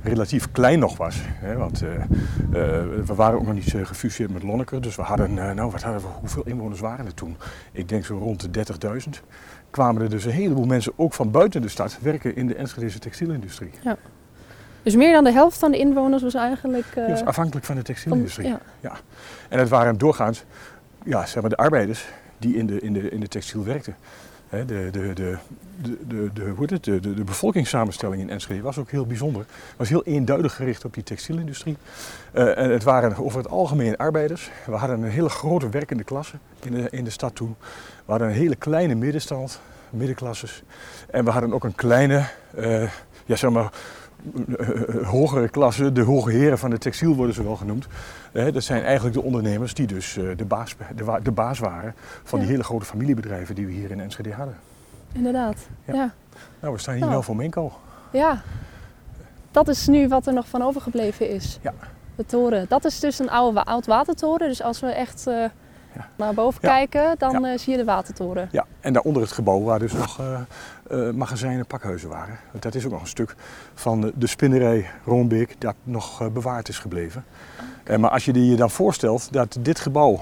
relatief 0.06 0.52
klein 0.52 0.80
nog 0.80 0.98
was, 0.98 1.16
hè, 1.22 1.56
want 1.58 1.82
eh, 1.82 1.94
eh, 1.96 2.06
we 3.06 3.14
waren 3.16 3.40
ook 3.40 3.46
nog 3.46 3.54
niet 3.54 3.74
eh, 3.74 3.86
gefuseerd 3.86 4.34
met 4.34 4.44
Lonneker, 4.44 4.82
dus 4.82 4.96
we 4.96 5.02
hadden, 5.02 5.34
nou 5.34 5.72
wat 5.72 5.82
hadden 5.82 6.02
we, 6.02 6.08
hoeveel 6.20 6.44
inwoners 6.46 6.80
waren 6.80 7.06
er 7.06 7.14
toen? 7.14 7.38
Ik 7.72 7.90
denk 7.90 8.06
zo 8.06 8.18
rond 8.18 8.54
de 8.54 8.66
30.000. 9.06 9.10
Kwamen 9.70 10.02
er 10.02 10.10
dus 10.10 10.26
een 10.26 10.32
heleboel 10.32 10.66
mensen 10.66 10.94
ook 10.96 11.14
van 11.14 11.32
buiten 11.32 11.62
de 11.62 11.68
stad 11.68 11.98
werken 12.02 12.36
in 12.36 12.48
de 12.48 12.56
Enschedese 12.56 13.00
textielindustrie. 13.00 13.72
Dus 14.84 14.96
meer 14.96 15.14
dan 15.14 15.24
de 15.24 15.32
helft 15.32 15.58
van 15.58 15.72
de 15.72 15.78
inwoners 15.78 16.24
was 16.24 16.34
eigenlijk... 16.34 16.86
eh, 16.96 17.06
Die 17.06 17.14
was 17.14 17.26
afhankelijk 17.26 17.66
van 17.66 17.76
de 17.76 17.82
textielindustrie. 17.82 18.54
ja. 18.80 18.92
En 19.50 19.60
het 19.60 19.70
waren 19.70 19.98
doorgaans 19.98 20.44
ja, 21.04 21.26
zeg 21.26 21.42
maar 21.42 21.50
de 21.50 21.58
arbeiders 21.58 22.06
die 22.38 22.56
in 22.56 22.66
de, 22.66 22.80
in 22.80 22.94
de, 22.94 23.10
in 23.10 23.20
de 23.20 23.28
textiel 23.28 23.64
werkten. 23.64 23.96
De, 24.56 24.66
de, 24.66 25.14
de, 25.14 25.14
de, 25.14 25.38
de, 26.08 26.80
de? 26.80 27.00
De, 27.14 27.24
bevolkingssamenstelling 27.24 28.22
in 28.22 28.30
Enschede 28.30 28.62
was 28.62 28.78
ook 28.78 28.92
heel 28.92 29.06
bijzonder. 29.06 29.46
Was 29.78 29.90
heel 29.90 30.04
eenduidig 30.04 30.56
gericht 30.56 30.86
op 30.86 30.94
die 30.94 31.04
textielindustrie. 31.04 31.78
Eh, 32.32 32.58
en 32.58 32.72
het 32.72 32.84
waren 32.84 33.18
over 33.18 33.38
het 33.38 33.50
algemeen 33.50 33.98
arbeiders. 33.98 34.50
We 34.66 34.76
hadden 34.76 35.02
een 35.02 35.10
hele 35.10 35.30
grote 35.30 35.70
werkende 35.70 36.04
klasse 36.04 36.36
in 36.64 36.72
de, 36.72 36.88
in 36.90 37.04
de 37.04 37.10
stad 37.10 37.36
toen. 37.36 37.56
We 38.06 38.12
hadden 38.12 38.28
een 38.28 38.34
hele 38.34 38.56
kleine 38.56 38.96
middenstand, 38.96 39.60
middenklasses. 39.90 40.64
En 41.10 41.26
we 41.26 41.32
hadden 41.32 41.54
ook 41.54 41.64
een 41.64 41.76
kleine, 41.76 42.26
eh, 42.56 42.90
ja 43.26 43.36
zeg 43.36 43.50
maar, 43.50 43.72
hogere 45.04 45.50
klasse. 45.50 45.92
De 45.92 46.02
hoge 46.02 46.32
heren 46.32 46.58
van 46.58 46.70
de 46.70 46.78
textiel 46.78 47.16
worden 47.16 47.36
ze 47.36 47.44
wel 47.44 47.56
genoemd. 47.56 47.88
Eh, 48.32 48.54
dat 48.54 48.64
zijn 48.64 48.84
eigenlijk 48.84 49.16
de 49.16 49.22
ondernemers 49.22 49.74
die 49.74 49.88
dus 49.88 50.18
eh, 50.18 50.24
de, 50.36 50.46
baas, 50.46 50.76
de, 51.24 51.32
baas 51.32 51.60
waren 51.60 51.96
van 52.24 52.40
die 52.40 52.48
hele 52.48 52.64
grote 52.64 52.86
familiebedrijven 52.86 53.56
die 53.56 53.66
we 53.66 53.72
hier 53.72 53.92
in 53.92 54.00
Enschede 54.00 54.34
hadden. 54.34 54.56
Inderdaad, 55.12 55.68
Ja. 55.86 55.94
ja. 55.94 56.14
Nou, 56.60 56.74
we 56.74 56.80
staan 56.80 56.94
hier 56.94 57.02
Nou. 57.04 57.14
wel 57.14 57.24
voor 57.24 57.36
Menko. 57.36 57.72
Ja, 58.12 58.42
dat 59.52 59.68
is 59.68 59.88
nu 59.88 60.08
wat 60.08 60.28
er 60.28 60.34
nog 60.34 60.48
van 60.48 60.62
overgebleven 60.62 61.30
is. 61.30 61.60
Ja. 61.62 61.74
De 62.16 62.26
toren. 62.26 62.66
Dat 62.70 62.86
is 62.86 63.00
dus 63.00 63.20
een 63.20 63.30
oude 63.30 63.64
oud 63.64 63.86
watertoren. 63.86 64.48
Dus 64.48 64.62
als 64.62 64.80
we 64.80 64.88
echt 64.88 65.28
eh, 65.28 65.46
Ja. 65.96 66.08
naar 66.18 66.34
boven 66.34 66.60
Ja. 66.64 66.70
kijken, 66.70 67.16
dan 67.18 67.42
Ja. 67.42 67.52
eh, 67.52 67.58
zie 67.58 67.72
je 67.72 67.78
de 67.78 67.86
watertoren. 67.86 68.50
Ja, 68.52 68.66
en 68.80 68.94
daaronder 68.94 69.22
het 69.22 69.32
gebouw 69.32 69.62
waar 69.62 69.80
dus 69.80 69.94
nog 69.94 70.20
eh, 70.20 70.40
eh, 71.08 71.14
magazijnen, 71.14 71.66
pakhuizen 71.66 72.10
waren. 72.10 72.38
Want 72.52 72.64
dat 72.64 72.76
is 72.76 72.86
ook 72.86 72.92
nog 72.92 73.02
een 73.02 73.08
stuk 73.08 73.36
van 73.74 74.02
de, 74.02 74.12
de 74.16 74.28
spinnerij 74.28 74.90
Roombeek 75.06 75.56
dat 75.62 75.76
nog 75.84 76.32
bewaard 76.32 76.70
is 76.70 76.80
gebleven. 76.80 77.26
Eh, 77.84 77.98
maar 77.98 78.10
als 78.10 78.26
je 78.26 78.50
je 78.50 78.56
dan 78.56 78.70
voorstelt 78.70 79.34
dat 79.34 79.58
dit 79.62 79.80
gebouw 79.80 80.20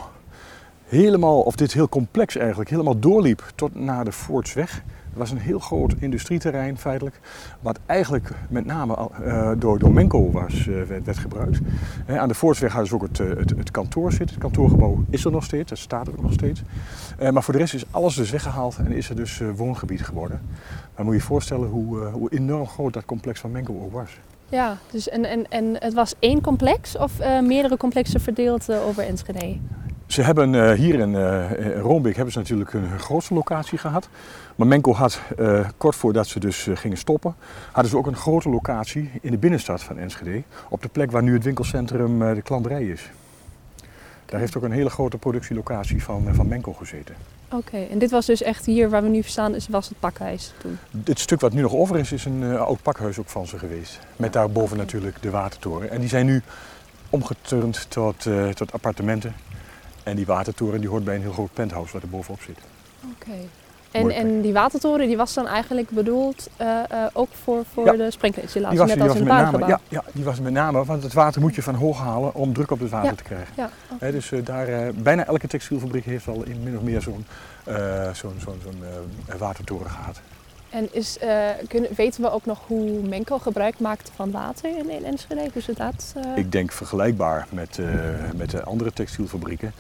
helemaal, 0.88 1.42
of 1.42 1.56
dit 1.56 1.74
heel 1.74 1.90
complex 1.90 2.36
eigenlijk, 2.38 2.70
helemaal 2.70 3.00
doorliep 3.00 3.44
tot 3.56 3.76
naar 3.76 4.06
de 4.06 4.12
Voortsweg. 4.12 4.82
Het 5.14 5.22
was 5.22 5.32
een 5.32 5.38
heel 5.38 5.60
groot 5.60 5.94
industrieterrein 6.00 6.78
feitelijk, 6.78 7.20
wat 7.62 7.80
eigenlijk 7.86 8.32
met 8.50 8.66
name 8.66 9.10
eh, 9.24 9.52
door, 9.58 9.92
Menko 9.92 10.32
was, 10.32 10.68
eh, 10.68 10.82
werd, 10.82 11.06
werd 11.06 11.18
gebruikt. 11.18 11.60
Eh, 12.06 12.18
aan 12.18 12.28
de 12.28 12.34
Voortsweg 12.34 12.72
hadden 12.72 12.90
ze 12.90 12.96
ook 12.96 13.02
het, 13.02 13.18
het, 13.18 13.50
het 13.50 13.72
kantoor 13.72 14.12
zitten. 14.12 14.30
Het 14.30 14.38
kantoorgebouw 14.38 15.04
is 15.10 15.26
er 15.26 15.32
nog 15.32 15.44
steeds, 15.44 15.70
dat 15.70 15.78
staat 15.78 16.08
er 16.08 16.14
ook 16.14 16.22
nog 16.22 16.34
steeds. 16.34 16.62
Maar 17.32 17.44
voor 17.44 17.54
de 17.54 17.60
rest 17.60 17.74
is 17.74 17.86
alles 17.92 18.16
dus 18.16 18.32
weggehaald 18.32 18.78
en 18.78 18.92
is 18.92 19.10
er 19.10 19.16
dus 19.16 19.42
woongebied 19.56 20.02
geworden. 20.02 20.42
Maar 20.96 21.06
moet 21.06 21.14
je 21.14 21.20
je 21.20 21.26
voorstellen 21.26 21.70
hoe, 21.70 21.98
hoe 21.98 22.32
enorm 22.32 22.68
groot 22.68 22.94
dat 22.94 23.06
complex 23.06 23.40
van 23.40 23.52
Menko 23.52 23.82
ook 23.84 23.92
was. 23.92 24.18
Ja, 24.50 24.78
dus 24.92 25.10
en, 25.10 25.26
en, 25.26 25.46
en 25.50 25.76
het 25.80 25.94
was 25.94 26.14
één 26.20 26.42
complex 26.42 26.98
of 26.98 27.12
meerdere 27.42 27.78
complexen 27.78 28.22
verdeeld 28.22 28.72
over 28.72 29.04
Enschede? 29.04 29.58
Ze 30.08 30.22
hebben 30.22 30.74
hier 30.74 31.00
in, 31.00 31.16
in 31.58 31.80
Roombeek 31.80 32.16
hebben 32.16 32.34
ze 32.34 32.40
natuurlijk 32.40 32.74
een 32.74 33.00
grootste 33.00 33.34
locatie 33.34 33.78
gehad. 33.78 34.10
Maar 34.56 34.68
Menko 34.68 34.94
had 34.94 35.22
eh, 35.38 35.70
kort 35.78 35.96
voordat 35.96 36.28
ze 36.28 36.40
dus 36.40 36.68
eh, 36.68 36.76
gingen 36.76 36.98
stoppen, 36.98 37.36
hadden 37.72 37.92
ze 37.92 37.98
ook 37.98 38.08
een 38.08 38.16
grote 38.16 38.50
locatie 38.50 39.12
in 39.22 39.32
de 39.32 39.38
binnenstad 39.38 39.84
van 39.84 39.98
Enschede. 39.98 40.44
Op 40.70 40.82
de 40.82 40.88
plek 40.88 41.12
waar 41.12 41.24
nu 41.24 41.34
het 41.34 41.44
winkelcentrum 41.44 42.22
eh, 42.22 42.36
de 42.36 42.42
klanderij 42.42 42.88
is. 42.88 43.10
Daar 44.26 44.40
heeft 44.40 44.58
ook 44.58 44.64
een 44.64 44.72
hele 44.72 44.90
grote 44.90 45.18
productielocatie 45.18 46.04
van, 46.04 46.28
van 46.32 46.48
Menko 46.48 46.74
gezeten. 46.74 47.16
Oké, 47.52 47.78
en 47.78 48.00
dit 48.00 48.12
was 48.12 48.26
dus 48.26 48.42
echt 48.42 48.66
hier 48.66 48.90
waar 48.90 49.04
we 49.04 49.10
nu 49.10 49.22
staan, 49.22 49.56
is, 49.56 49.68
was 49.68 49.90
het 49.90 50.00
pakhuis 50.00 50.54
toen? 50.58 50.78
Dit 50.92 51.20
stuk 51.20 51.40
wat 51.40 51.54
nu 51.54 51.62
nog 51.62 51.74
over 51.74 51.98
is, 51.98 52.12
is 52.12 52.26
een 52.26 52.58
oud 52.58 52.82
pakhuis 52.82 53.20
ook 53.20 53.30
van 53.30 53.48
ze 53.48 53.58
geweest. 53.58 54.00
Met 54.16 54.34
daarboven 54.34 54.78
natuurlijk 54.78 55.22
de 55.22 55.30
watertoren. 55.30 55.90
En 55.90 56.00
die 56.00 56.10
zijn 56.10 56.26
nu 56.26 56.42
omgeturnd 57.10 57.86
tot, 57.90 58.28
tot 58.54 58.72
appartementen. 58.72 59.36
En 60.04 60.16
die 60.16 60.26
watertoren 60.26 60.80
die 60.80 60.90
hoort 60.90 61.04
bij 61.04 61.16
een 61.16 61.22
heel 61.22 61.32
groot 61.32 61.54
penthouse 61.54 61.94
wat 61.94 62.02
er 62.02 62.10
bovenop 62.10 62.42
zit. 62.42 62.58
Oké. 63.12 63.38
En, 63.94 64.10
en 64.12 64.42
die 64.42 64.54
watertoren 64.54 65.08
die 65.08 65.18
was 65.18 65.34
dan 65.34 65.48
eigenlijk 65.48 65.90
bedoeld 65.90 66.48
eh, 66.58 66.68
eh, 66.90 67.06
ook 67.14 67.28
voor, 67.44 67.64
voor 67.74 67.86
Ja. 67.86 67.92
de 67.92 68.12
sprinklerinstallatie, 68.12 68.78
Die 68.78 68.88
was, 68.88 68.88
net 68.88 68.98
die 68.98 69.10
als 69.10 69.20
was 69.20 69.28
in 69.28 69.34
het 69.44 69.52
name, 69.52 69.68
ja, 69.68 69.80
ja, 69.88 70.04
die 70.14 70.24
was 70.24 70.40
met 70.40 70.54
name, 70.54 70.86
want 70.86 71.04
het 71.04 71.14
water 71.14 71.42
moet 71.42 71.56
je 71.56 71.62
van 71.64 71.76
hoog 71.76 71.98
halen 72.00 72.34
om 72.36 72.54
druk 72.54 72.72
op 72.72 72.80
het 72.80 72.90
water 72.90 73.10
Ja. 73.10 73.16
te 73.16 73.24
krijgen. 73.24 73.54
Ja, 74.00 74.12
dus 74.12 74.32
eh, 74.32 74.40
daar, 74.46 74.94
bijna 74.94 75.26
elke 75.26 75.48
textielfabriek 75.48 76.06
heeft 76.06 76.28
al 76.28 76.44
in 76.44 76.64
min 76.64 76.78
of 76.78 76.84
meer 76.84 77.02
zo'n 77.02 77.26
zo'n 78.14 78.36
zo'n 78.42 78.84
watertoren 79.38 79.90
gehad. 79.90 80.22
En 80.74 80.88
is, 80.92 81.18
eh, 81.18 81.50
kunnen, 81.68 81.90
weten 81.96 82.22
we 82.22 82.32
ook 82.32 82.46
nog 82.46 82.60
hoe 82.68 83.02
Menko 83.02 83.38
gebruik 83.40 83.80
maakt 83.80 84.12
van 84.16 84.32
water 84.32 84.78
in, 84.78 84.90
in 84.90 85.06
Enschede? 85.06 85.62
Ze 85.62 85.74
dat... 85.74 86.14
eh, 86.16 86.38
Ik 86.38 86.52
denk 86.52 86.72
vergelijkbaar 86.72 87.48
met, 87.50 87.80
eh, 87.80 87.86
met 88.36 88.50
de 88.50 88.64
andere 88.64 88.94
textielfabrieken. 88.94 89.74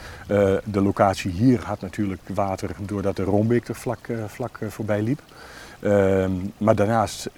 De 0.64 0.82
locatie 0.82 1.32
hier 1.32 1.62
had 1.64 1.82
natuurlijk 1.82 2.22
water 2.34 2.70
doordat 2.82 3.16
de 3.16 3.24
Roombeek 3.24 3.68
er 3.68 3.76
vlak, 3.76 4.10
vlak 4.28 4.60
voorbij 4.70 5.02
liep. 5.02 5.22
Ehm, 5.80 6.32
maar 6.58 6.76
daarnaast 6.76 7.30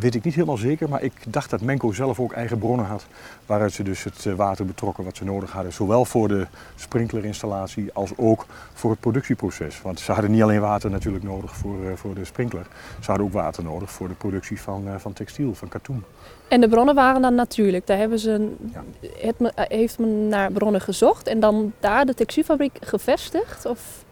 weet 0.00 0.14
ik 0.14 0.24
niet 0.24 0.34
helemaal 0.34 0.56
zeker, 0.56 0.88
maar 0.88 1.02
ik 1.02 1.12
dacht 1.26 1.50
dat 1.50 1.60
Menko 1.60 1.92
zelf 1.92 2.20
ook 2.20 2.32
eigen 2.32 2.58
bronnen 2.58 2.86
had. 2.86 3.06
Waaruit 3.46 3.72
ze 3.72 3.82
dus 3.82 4.04
het 4.04 4.26
eh, 4.26 4.32
water 4.34 4.66
betrokken 4.66 5.04
wat 5.04 5.16
ze 5.16 5.24
nodig 5.24 5.52
hadden. 5.52 5.72
Zowel 5.72 6.04
voor 6.04 6.28
de 6.28 6.46
sprinklerinstallatie 6.74 7.92
als 7.92 8.10
ook 8.16 8.46
voor 8.74 8.90
het 8.90 9.00
productieproces. 9.00 9.82
Want 9.82 10.00
ze 10.00 10.12
hadden 10.12 10.30
niet 10.30 10.42
alleen 10.42 10.60
water 10.60 10.90
natuurlijk 10.90 11.24
nodig 11.24 11.56
voor, 11.56 11.84
eh, 11.86 11.92
voor 11.96 12.14
de 12.14 12.24
sprinkler. 12.24 12.66
Ze 13.00 13.06
hadden 13.06 13.26
ook 13.26 13.32
water 13.32 13.62
nodig 13.64 13.90
voor 13.90 14.08
de 14.08 14.14
productie 14.14 14.60
van, 14.60 14.88
eh, 14.88 14.94
van 14.98 15.12
textiel, 15.12 15.54
van 15.54 15.68
katoen. 15.68 16.04
En 16.48 16.60
de 16.60 16.68
bronnen 16.68 16.94
waren 16.94 17.22
dan 17.22 17.34
natuurlijk. 17.34 17.86
Daar 17.86 17.98
hebben 17.98 18.18
ze 18.18 18.52
Ja. 18.72 18.82
het, 19.26 19.38
me- 19.38 19.52
heeft 19.54 19.98
men 19.98 20.28
naar 20.28 20.52
bronnen 20.52 20.80
gezocht 20.80 21.26
en 21.26 21.40
dan 21.40 21.72
daar 21.80 22.06
de 22.06 22.14
textielfabriek 22.14 22.76
gevestigd? 22.80 23.66
Of 23.66 24.03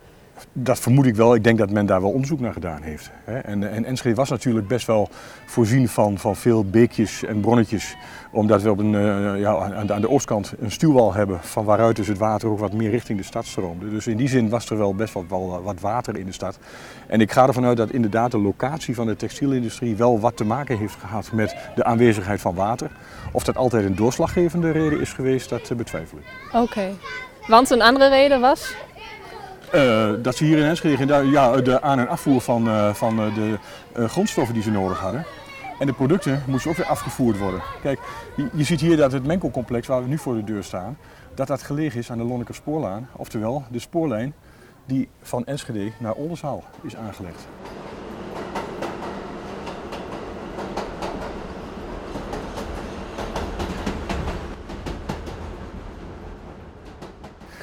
Dat 0.53 0.79
vermoed 0.79 1.07
ik 1.07 1.15
wel. 1.15 1.35
Ik 1.35 1.45
denk 1.45 1.59
dat 1.59 1.71
men 1.71 1.87
daar 1.87 2.01
wel 2.01 2.11
onderzoek 2.11 2.41
naar 2.41 2.53
gedaan 2.53 2.83
heeft. 2.83 3.11
En, 3.25 3.73
en 3.73 3.85
Enschede 3.85 4.15
was 4.15 4.29
natuurlijk 4.29 4.69
best 4.69 4.87
wel 4.87 5.09
voorzien 5.47 5.89
van, 5.89 6.19
van 6.19 6.37
veel 6.37 6.65
beekjes 6.65 7.25
en 7.25 7.41
bronnetjes. 7.41 7.97
Omdat 8.31 8.63
we 8.63 8.71
op 8.71 8.79
een, 8.79 8.95
eh, 8.95 9.41
ja, 9.41 9.57
aan, 9.57 9.87
de, 9.87 9.93
aan 9.93 10.01
de 10.01 10.09
oostkant 10.09 10.53
een 10.61 10.71
stuwwal 10.71 11.15
hebben 11.15 11.39
van 11.41 11.65
waaruit 11.65 11.97
dus 11.97 12.07
het 12.07 12.19
water 12.19 12.49
ook 12.49 12.59
wat 12.59 12.73
meer 12.73 12.91
richting 12.91 13.19
de 13.19 13.25
stad 13.25 13.47
stroomde. 13.47 13.91
Dus 13.91 14.07
in 14.07 14.17
die 14.17 14.29
zin 14.29 14.49
was 14.49 14.71
er 14.71 14.79
wel 14.79 14.95
best 14.95 15.15
wel, 15.15 15.27
wel 15.29 15.63
wat 15.63 15.81
water 15.81 16.19
in 16.19 16.27
de 16.27 16.33
stad. 16.33 16.59
En 17.07 17.21
ik 17.21 17.33
ga 17.33 17.47
ervan 17.47 17.65
uit 17.65 17.77
dat 17.77 17.91
inderdaad 17.91 18.31
de 18.31 18.39
locatie 18.39 18.95
van 18.95 19.07
de 19.07 19.17
textielindustrie 19.17 19.97
wel 19.97 20.21
wat 20.21 20.37
te 20.37 20.45
maken 20.45 20.79
heeft 20.79 20.95
gehad 20.95 21.33
met 21.33 21.57
de 21.75 21.85
aanwezigheid 21.85 22.41
van 22.41 22.55
water. 22.55 22.91
Of 23.33 23.45
dat 23.45 23.57
altijd 23.57 23.85
een 23.85 23.97
doorslaggevende 23.97 24.71
reden 24.71 25.01
is 25.01 25.13
geweest, 25.13 25.49
dat 25.49 25.71
eh, 25.71 25.77
betwijfel 25.77 26.19
ik. 26.19 26.25
Oké. 26.53 26.91
Want 27.47 27.71
een 27.71 27.83
andere 27.83 28.09
reden 28.09 28.41
was? 28.41 28.75
Eh, 29.73 30.11
dat 30.23 30.37
ze 30.37 30.45
hier 30.45 30.59
in 30.59 30.65
Enschede 30.65 31.31
ja, 31.31 31.57
de 31.57 31.83
aan- 31.83 31.99
en 31.99 32.09
afvoer 32.09 32.41
van, 32.41 32.69
eh, 32.69 32.95
van 32.95 33.19
eh, 33.19 33.35
de 33.35 33.59
grondstoffen 34.09 34.55
die 34.55 34.63
ze 34.63 34.71
nodig 34.71 34.99
hadden. 34.99 35.25
En 35.79 35.87
de 35.87 35.93
producten 35.93 36.43
moesten 36.47 36.71
ook 36.71 36.77
weer 36.77 36.87
afgevoerd 36.87 37.39
worden. 37.39 37.63
Kijk, 37.83 38.01
je, 38.53 38.65
ziet 38.65 38.81
hier 38.81 38.97
dat 38.97 39.13
het 39.13 39.27
Menkelcomplex 39.27 39.87
waar 39.87 40.03
we 40.03 40.09
nu 40.09 40.19
voor 40.19 40.35
de 40.35 40.45
deur 40.45 40.65
staan, 40.65 40.99
dat 41.35 41.47
dat 41.47 41.63
gelegen 41.63 41.99
is 41.99 42.11
aan 42.11 42.19
de 42.19 42.25
Lonneker 42.25 42.55
Spoorlaan. 42.55 43.09
Oftewel 43.17 43.65
de 43.71 43.79
spoorlijn 43.79 44.35
die 44.87 45.09
van 45.23 45.45
Enschede 45.45 45.93
naar 45.99 46.15
Oldenzaal 46.15 46.65
is 46.83 46.97
aangelegd. 46.97 47.47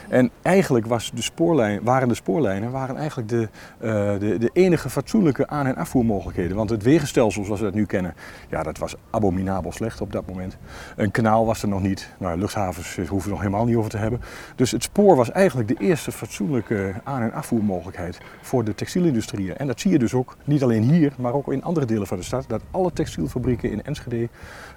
En 0.10 0.30
eigenlijk 0.42 0.86
was 0.86 1.12
de 1.13 1.22
spoorlijn, 1.22 1.84
waren 1.84 2.08
de 2.08 2.13
spoorlijnen 2.13 2.72
waren 2.72 2.96
eigenlijk 2.96 3.30
de, 3.30 3.50
eh, 3.78 3.89
de, 4.20 4.38
de 4.38 4.50
enige 4.54 4.89
fatsoenlijke 4.89 5.48
aan- 5.48 5.66
en 5.66 5.75
afvoermogelijkheden. 5.75 6.58
Want 6.58 6.70
het 6.70 6.84
wegenstelsel 6.84 7.44
zoals 7.44 7.60
we 7.60 7.66
dat 7.66 7.75
nu 7.75 7.86
kennen, 7.86 8.13
ja, 8.50 8.63
dat 8.63 8.78
was 8.78 8.96
abominabel 9.10 9.72
slecht 9.72 10.01
op 10.01 10.12
dat 10.12 10.28
moment. 10.28 10.58
Een 10.96 11.12
kanaal 11.12 11.46
was 11.46 11.62
er 11.62 11.68
nog 11.68 11.82
niet. 11.82 12.10
Nou, 12.18 12.39
luchthavens 12.39 12.98
eh, 12.98 13.08
hoeven 13.08 13.30
we 13.30 13.36
nog 13.36 13.44
helemaal 13.46 13.66
niet 13.66 13.75
over 13.75 13.89
te 13.89 13.98
hebben. 13.98 14.22
Dus 14.56 14.72
het 14.72 14.84
spoor 14.84 15.16
was 15.16 15.32
eigenlijk 15.32 15.68
de 15.68 15.78
eerste 15.80 16.12
fatsoenlijke 16.12 16.94
aan- 17.04 17.22
en 17.22 17.34
afvoermogelijkheid 17.34 18.18
voor 18.42 18.63
de 18.63 18.75
textielindustrieën. 18.75 19.58
En 19.58 19.68
dat 19.68 19.80
zie 19.80 19.92
je 19.92 20.00
dus 20.00 20.13
ook 20.13 20.38
niet 20.44 20.63
alleen 20.63 20.84
hier, 20.84 21.13
maar 21.18 21.34
ook 21.34 21.51
in 21.51 21.63
andere 21.63 21.86
delen 21.86 22.08
van 22.08 22.18
de 22.18 22.24
stad. 22.24 22.46
Dat 22.48 22.62
alle 22.72 22.94
textielfabrieken 22.94 23.72
in 23.72 23.84
Enschede 23.84 24.30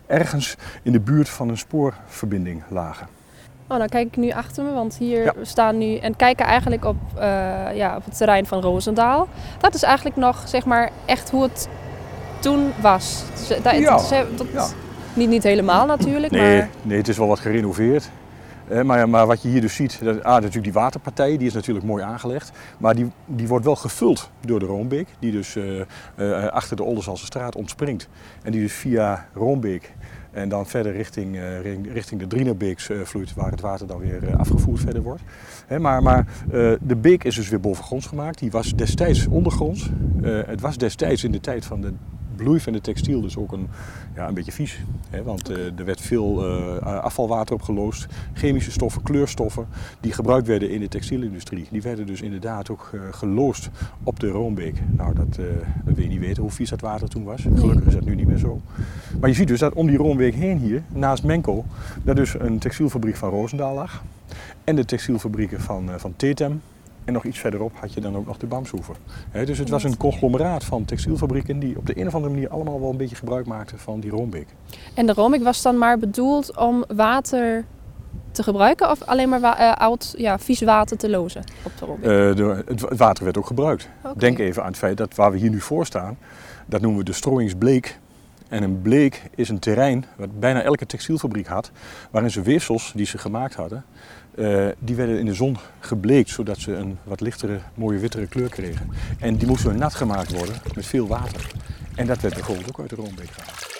ergens 0.06 0.56
in 0.82 0.92
de 0.92 1.00
buurt 1.00 1.28
van 1.28 1.48
een 1.48 1.58
spoorverbinding 1.58 2.62
lagen. 2.68 3.21
Oh, 3.68 3.78
dan 3.78 3.88
kijk 3.88 4.06
ik 4.06 4.16
nu 4.16 4.30
achter 4.30 4.64
me, 4.64 4.72
want 4.72 4.96
hier 4.96 5.24
Ja. 5.24 5.32
staan 5.42 5.78
nu 5.78 5.96
en 5.96 6.16
kijken 6.16 6.46
eigenlijk 6.46 6.84
op, 6.84 6.96
eh, 7.16 7.22
ja, 7.74 7.96
op 7.96 8.04
het 8.04 8.16
terrein 8.16 8.46
van 8.46 8.60
Roosendaal. 8.60 9.28
Dat 9.58 9.74
is 9.74 9.82
eigenlijk 9.82 10.16
nog, 10.16 10.42
zeg 10.48 10.64
maar, 10.64 10.90
echt 11.04 11.30
hoe 11.30 11.42
het 11.42 11.68
toen 12.40 12.72
was. 12.80 13.24
Dus, 13.34 13.62
daar- 13.62 13.80
Ja, 13.80 13.98
ze- 13.98 14.26
dat- 14.36 14.46
ja. 14.52 14.66
Niet, 15.14 15.28
niet 15.28 15.42
helemaal 15.42 15.86
natuurlijk, 15.86 16.32
Nee, 16.32 16.58
maar... 16.58 16.68
nee, 16.82 16.98
het 16.98 17.08
is 17.08 17.18
wel 17.18 17.26
wat 17.28 17.40
gerenoveerd. 17.40 18.10
Eh, 18.68 18.82
maar, 18.82 19.08
maar 19.08 19.26
wat 19.26 19.42
je 19.42 19.48
hier 19.48 19.60
dus 19.60 19.74
ziet, 19.74 19.98
dat, 20.04 20.22
ah, 20.24 20.32
natuurlijk 20.32 20.64
die 20.64 20.72
waterpartij, 20.72 21.36
die 21.36 21.46
is 21.46 21.52
natuurlijk 21.54 21.86
mooi 21.86 22.04
aangelegd. 22.04 22.52
Maar 22.78 22.94
die, 22.94 23.10
die 23.26 23.48
wordt 23.48 23.64
wel 23.64 23.76
gevuld 23.76 24.30
door 24.40 24.58
de 24.58 24.66
Roombeek, 24.66 25.08
die 25.18 25.32
dus 25.32 25.56
eh, 25.56 25.80
eh, 26.16 26.46
achter 26.48 26.76
de 26.76 26.82
Oldensalse 26.82 27.24
straat 27.24 27.56
ontspringt. 27.56 28.08
En 28.42 28.52
die 28.52 28.60
dus 28.60 28.72
via 28.72 29.26
Roombeek 29.34 29.92
en 30.32 30.48
dan 30.48 30.66
verder 30.66 30.92
richting, 30.92 31.36
eh, 31.36 31.60
richting 31.92 32.20
de 32.20 32.26
Drienerbeeks 32.26 32.88
eh, 32.88 33.00
vloeit, 33.00 33.34
waar 33.34 33.50
het 33.50 33.60
water 33.60 33.86
dan 33.86 33.98
weer 33.98 34.28
eh, 34.28 34.36
afgevoerd 34.36 34.80
verder 34.80 35.02
wordt. 35.02 35.22
Maar 35.78 36.02
maar 36.02 36.26
de 36.80 36.96
beek 36.96 37.24
is 37.24 37.34
dus 37.34 37.48
weer 37.48 37.60
bovengronds 37.60 38.06
gemaakt. 38.06 38.38
Die 38.38 38.50
was 38.50 38.74
destijds 38.74 39.26
ondergronds. 39.26 39.90
Het 40.22 40.60
was 40.60 40.76
destijds 40.76 41.24
in 41.24 41.32
de 41.32 41.40
tijd 41.40 41.64
van 41.64 41.80
de 41.80 41.92
bloei 42.42 42.60
van 42.60 42.72
de 42.72 42.80
textiel 42.80 43.20
dus 43.20 43.36
ook 43.36 43.52
een, 43.52 43.68
ja, 44.14 44.28
een 44.28 44.34
beetje 44.34 44.52
vies. 44.52 44.80
Hè, 45.10 45.22
want 45.22 45.48
eh, 45.48 45.78
er 45.78 45.84
werd 45.84 46.00
veel 46.00 46.46
eh, 46.46 46.76
afvalwater 47.02 47.54
opgeloosd. 47.54 48.06
Chemische 48.32 48.70
stoffen, 48.70 49.02
kleurstoffen 49.02 49.66
die 50.00 50.12
gebruikt 50.12 50.46
werden 50.46 50.70
in 50.70 50.80
de 50.80 50.88
textielindustrie. 50.88 51.66
Die 51.70 51.82
werden 51.82 52.06
dus 52.06 52.22
inderdaad 52.22 52.70
ook 52.70 52.90
eh, 52.92 53.00
geloosd 53.10 53.70
op 54.02 54.20
de 54.20 54.28
Roombeek. 54.28 54.82
Nou, 54.96 55.14
dat, 55.14 55.34
dat 55.84 55.94
wil 55.94 56.02
je 56.02 56.08
niet 56.08 56.20
weten 56.20 56.42
hoe 56.42 56.52
vies 56.52 56.70
dat 56.70 56.80
water 56.80 57.08
toen 57.08 57.24
was. 57.24 57.42
Gelukkig 57.54 57.86
is 57.86 57.94
dat 57.94 58.04
nu 58.04 58.14
niet 58.14 58.26
meer 58.26 58.38
zo. 58.38 58.60
Maar 59.20 59.28
je 59.28 59.34
ziet 59.34 59.48
dus 59.48 59.58
dat 59.58 59.72
om 59.72 59.86
die 59.86 59.96
Roombeek 59.96 60.34
heen 60.34 60.58
hier, 60.58 60.82
naast 60.88 61.24
Menko, 61.24 61.64
daar 62.02 62.14
dus 62.14 62.34
een 62.38 62.58
textielfabriek 62.58 63.16
van 63.16 63.30
Roosendaal 63.30 63.74
lag. 63.74 64.02
En 64.64 64.76
de 64.76 64.84
textielfabrieken 64.84 65.60
van, 65.60 65.90
van 65.96 66.12
Tetem. 66.16 66.60
En 67.04 67.12
nog 67.12 67.24
iets 67.24 67.38
verderop 67.38 67.72
had 67.74 67.92
je 67.92 68.00
dan 68.00 68.16
ook 68.16 68.26
nog 68.26 68.36
de 68.36 68.46
Bamshoeven. 68.46 68.94
Dus 69.44 69.58
het 69.58 69.68
was 69.68 69.84
een 69.84 69.96
conglomeraat 69.96 70.64
van 70.64 70.84
textielfabrieken 70.84 71.58
die 71.58 71.76
op 71.76 71.86
de 71.86 72.00
een 72.00 72.06
of 72.06 72.14
andere 72.14 72.32
manier 72.32 72.48
allemaal 72.48 72.80
wel 72.80 72.90
een 72.90 72.96
beetje 72.96 73.16
gebruik 73.16 73.46
maakten 73.46 73.78
van 73.78 74.00
die 74.00 74.10
Roombeek. 74.10 74.46
En 74.94 75.06
de 75.06 75.12
romik 75.12 75.42
was 75.42 75.62
dan 75.62 75.78
maar 75.78 75.98
bedoeld 75.98 76.56
om 76.56 76.84
water 76.94 77.64
te 78.32 78.42
gebruiken 78.42 78.90
of 78.90 79.02
alleen 79.02 79.28
maar 79.28 79.42
eh, 79.42 79.72
oud, 79.72 80.14
ja, 80.16 80.38
vies 80.38 80.60
water 80.60 80.96
te 80.96 81.10
lozen 81.10 81.44
op 81.62 81.72
de 81.78 81.84
romik? 81.84 82.02
Eh, 82.02 82.08
de, 82.08 82.64
het, 82.66 82.96
water 82.96 83.24
werd 83.24 83.38
ook 83.38 83.46
gebruikt. 83.46 83.88
Denk 84.16 84.38
even 84.38 84.62
aan 84.62 84.68
het 84.68 84.76
feit 84.76 84.96
dat 84.96 85.14
waar 85.14 85.32
we 85.32 85.38
hier 85.38 85.50
nu 85.50 85.60
voor 85.60 85.86
staan, 85.86 86.18
dat 86.66 86.80
noemen 86.80 86.98
we 86.98 87.04
de 87.04 87.12
strooiingsbleek. 87.12 88.00
En 88.48 88.62
een 88.62 88.82
bleek 88.82 89.22
is 89.34 89.48
een 89.48 89.58
terrein 89.58 90.04
wat 90.16 90.40
bijna 90.40 90.62
elke 90.62 90.86
textielfabriek 90.86 91.46
had, 91.46 91.70
waarin 92.10 92.30
ze 92.30 92.42
weefsels 92.42 92.92
die 92.94 93.06
ze 93.06 93.18
gemaakt 93.18 93.54
hadden, 93.54 93.84
eh, 94.34 94.66
die 94.78 94.96
werden 94.96 95.18
in 95.18 95.26
de 95.26 95.34
zon 95.34 95.56
gebleekt, 95.80 96.30
zodat 96.30 96.58
ze 96.58 96.74
een 96.74 96.98
wat 97.04 97.20
lichtere, 97.20 97.58
mooie 97.74 97.98
wittere 97.98 98.26
kleur 98.26 98.48
kregen. 98.48 98.90
En 99.18 99.36
die 99.36 99.46
moesten 99.46 99.78
nat 99.78 99.94
gemaakt 99.94 100.32
worden 100.32 100.54
met 100.74 100.86
veel 100.86 101.06
water. 101.06 101.46
En 101.94 102.06
dat 102.06 102.20
werd 102.20 102.34
bijvoorbeeld 102.34 102.68
ook 102.68 102.80
uit 102.80 102.90
de 102.90 102.96
Roombeek 102.96 103.30
gehaald. 103.30 103.70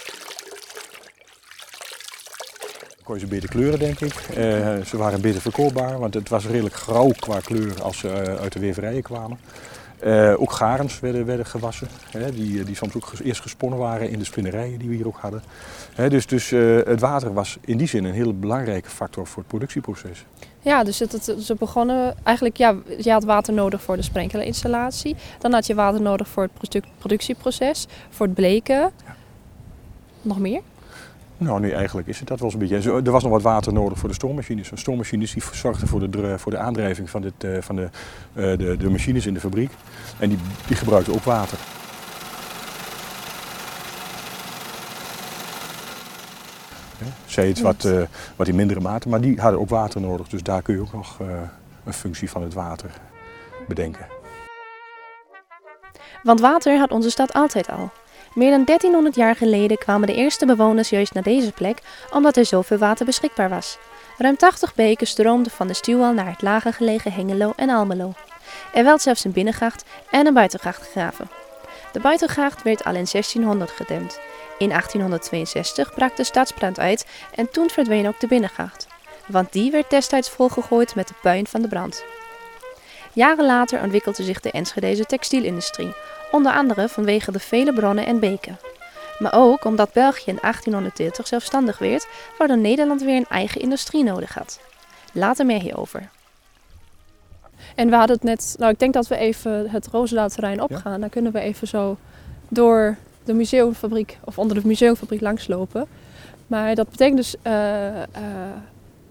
Dan 2.79 3.05
kon 3.05 3.15
je 3.15 3.21
ze 3.21 3.27
beter 3.27 3.49
kleuren, 3.49 3.79
denk 3.79 4.01
ik. 4.01 4.15
Eh, 4.15 4.37
ze 4.81 4.97
waren 4.97 5.21
beter 5.21 5.41
verkoopbaar, 5.41 5.99
want 5.99 6.15
het 6.15 6.29
was 6.29 6.47
redelijk 6.47 6.75
grauw 6.75 7.11
qua 7.21 7.41
kleur 7.41 7.83
als 7.83 7.99
ze 7.99 8.09
eh, 8.09 8.35
uit 8.35 8.53
de 8.53 8.61
weverijen 8.61 9.03
kwamen. 9.03 9.39
Eh, 10.03 10.35
ook 10.41 10.53
garens 10.53 11.01
werden, 11.01 11.25
werden 11.27 11.47
gewassen, 11.47 11.89
hè, 12.11 12.33
die, 12.33 12.65
die 12.65 12.77
soms 12.77 12.95
ook 12.95 13.07
ges- 13.07 13.23
eerst 13.23 13.41
gesponnen 13.41 13.79
waren 13.79 14.11
in 14.11 14.19
de 14.19 14.25
spinnerijen 14.25 14.79
die 14.79 14.89
we 14.89 14.95
hier 14.95 15.07
ook 15.07 15.17
hadden. 15.21 15.43
Hè, 15.95 16.09
dus 16.11 16.27
dus 16.27 16.53
eh, 16.53 16.77
het 16.85 17.01
water 17.01 17.33
was 17.33 17.59
in 17.61 17.77
die 17.77 17.87
zin 17.89 18.05
een 18.05 18.13
hele 18.13 18.33
belangrijke 18.33 18.91
factor 18.91 19.27
voor 19.27 19.39
het 19.39 19.47
productieproces. 19.47 20.25
Ja, 20.61 20.85
dus 20.85 20.99
het, 20.99 21.13
het- 21.13 21.35
ze 21.45 21.55
begonnen 21.55 22.15
eigenlijk, 22.23 22.57
ja, 22.57 22.75
je 22.99 23.11
had 23.11 23.25
water 23.25 23.53
nodig 23.55 23.83
voor 23.83 23.97
de 23.97 24.03
sprenkelinstallatie. 24.03 25.17
Dan 25.39 25.53
had 25.53 25.67
je 25.67 25.75
water 25.75 26.01
nodig 26.01 26.29
voor 26.29 26.43
het 26.43 26.53
produ- 26.55 26.89
productieproces, 26.99 27.87
voor 28.11 28.27
het 28.27 28.35
bleken. 28.35 28.91
Nog 30.23 30.39
meer? 30.39 30.61
Nou, 31.43 31.61
nu 31.61 31.71
eigenlijk 31.71 32.09
is 32.09 32.19
het 32.19 32.29
dat 32.29 32.39
wel 32.39 32.51
eens 32.51 32.63
een 32.63 32.69
beetje. 32.69 32.93
Er 32.93 33.11
was 33.11 33.23
nog 33.23 33.33
wat 33.33 33.43
water 33.43 33.73
nodig 33.73 33.99
voor 33.99 34.09
de 34.09 34.15
stoommachines. 34.15 34.69
De 34.69 34.77
stoommachines 34.77 35.33
die 35.33 35.43
zorgden 35.53 35.89
voor 35.89 36.11
de, 36.11 36.39
voor 36.39 36.51
de 36.51 36.59
aandrijving 36.59 37.11
van, 37.11 37.23
dit, 37.23 37.45
eh, 37.45 37.51
van 37.61 37.77
de, 37.77 37.89
eh, 38.33 38.59
de, 38.59 38.77
de 38.77 38.91
machines 38.91 39.27
in 39.27 39.35
de 39.35 39.41
fabriek. 39.41 39.71
En 40.19 40.29
die, 40.29 40.39
die 40.67 40.77
gebruikten 40.77 41.15
ook 41.15 41.23
water. 41.23 41.59
Zij 47.27 47.49
het 47.49 47.61
wat, 47.61 47.85
eh, 47.85 48.03
wat 48.37 48.49
in 48.49 48.55
mindere 48.55 48.81
mate, 48.81 49.09
maar 49.09 49.21
die 49.21 49.41
hadden 49.41 49.61
ook 49.61 49.69
water 49.69 50.01
nodig. 50.01 50.29
Dus 50.29 50.43
daar 50.43 50.63
kun 50.63 50.75
je 50.75 50.81
ook 50.81 50.93
nog 50.93 51.19
een 51.85 51.93
functie 51.93 52.31
van 52.31 52.43
het 52.43 52.55
water 52.55 52.91
bedenken. 53.69 54.07
Want 56.23 56.41
water 56.41 56.79
had 56.79 56.91
onze 56.91 57.11
stad 57.11 57.33
altijd 57.33 57.69
al. 57.71 57.91
Meer 58.35 58.51
dan 58.51 58.65
1300 58.65 59.15
jaar 59.15 59.37
geleden 59.37 59.79
kwamen 59.79 60.07
de 60.07 60.15
eerste 60.15 60.47
bewoners 60.47 60.91
juist 60.91 61.15
naar 61.15 61.23
deze 61.23 61.53
plek 61.53 61.79
omdat 62.11 62.37
er 62.37 62.45
zoveel 62.45 62.79
water 62.79 63.07
beschikbaar 63.07 63.49
was. 63.49 63.79
Ruim 64.19 64.37
80 64.37 64.75
beken 64.75 65.07
stroomden 65.07 65.53
van 65.53 65.67
de 65.67 65.75
stuwwal 65.75 66.13
naar 66.13 66.31
het 66.31 66.43
lager 66.43 66.73
gelegen 66.73 67.13
Hengelo 67.13 67.53
en 67.57 67.71
Almelo. 67.71 68.13
Er 68.75 68.85
werd 68.85 69.03
zelfs 69.03 69.25
een 69.25 69.33
binnengracht 69.33 69.85
en 70.11 70.27
een 70.27 70.35
buitengracht 70.35 70.83
gegraven. 70.83 71.31
De 71.93 72.01
buitengracht 72.01 72.63
werd 72.63 72.85
al 72.85 72.95
in 72.95 73.07
1600 73.13 73.71
gedempt. 73.71 74.21
In 74.59 74.69
1862 74.69 75.95
brak 75.95 76.17
de 76.17 76.25
stadsbrand 76.25 76.79
uit 76.79 77.07
en 77.35 77.51
toen 77.51 77.71
verdween 77.71 78.07
ook 78.07 78.21
de 78.21 78.27
binnengracht. 78.27 78.87
Want 79.27 79.53
die 79.53 79.71
werd 79.71 79.91
destijds 79.91 80.31
volgegooid 80.31 80.95
met 80.95 81.09
de 81.09 81.15
puin 81.23 81.47
van 81.47 81.63
de 81.63 81.69
brand. 81.69 82.05
Jaren 83.13 83.47
later 83.47 83.83
ontwikkelde 83.83 84.23
zich 84.23 84.41
de 84.41 84.51
Enschedeze 84.51 85.05
textielindustrie, 85.05 85.95
onder 86.33 86.53
andere 86.53 86.89
vanwege 86.89 87.33
de 87.33 87.39
vele 87.39 87.73
bronnen 87.73 88.07
en 88.07 88.19
beken. 88.19 88.59
Maar 89.19 89.35
ook 89.35 89.65
omdat 89.65 89.93
België 89.93 90.31
in 90.31 90.39
1830 90.41 91.27
zelfstandig 91.27 91.79
werd, 91.79 92.07
waardoor 92.39 92.59
Nederland 92.59 93.03
weer 93.03 93.17
een 93.17 93.27
eigen 93.29 93.61
industrie 93.61 94.05
nodig 94.05 94.35
had. 94.35 94.61
Later 95.13 95.47
meer 95.47 95.61
hierover. 95.61 96.09
En 97.75 97.89
we 97.91 97.97
hadden 97.97 98.17
het 98.17 98.25
net, 98.25 98.55
nou 98.59 98.73
ik 98.73 98.79
denk 98.79 98.95
dat 98.95 99.07
we 99.07 99.17
even 99.17 99.71
het 99.71 99.87
Roosendaalterrein 99.87 100.63
opgaan. 100.63 101.01
Dan 101.01 101.09
kunnen 101.09 101.33
we 101.33 101.41
even 101.41 101.69
zo 101.69 101.97
door 102.49 102.97
de 103.25 103.33
museumfabriek 103.35 104.19
of 104.25 104.39
onder 104.39 104.61
de 104.61 104.67
museumfabriek 104.67 105.21
langslopen. 105.21 105.87
Maar 106.47 106.75
dat 106.75 106.89
betekent 106.91 107.17
dus, 107.17 107.35
uh, 107.35 107.53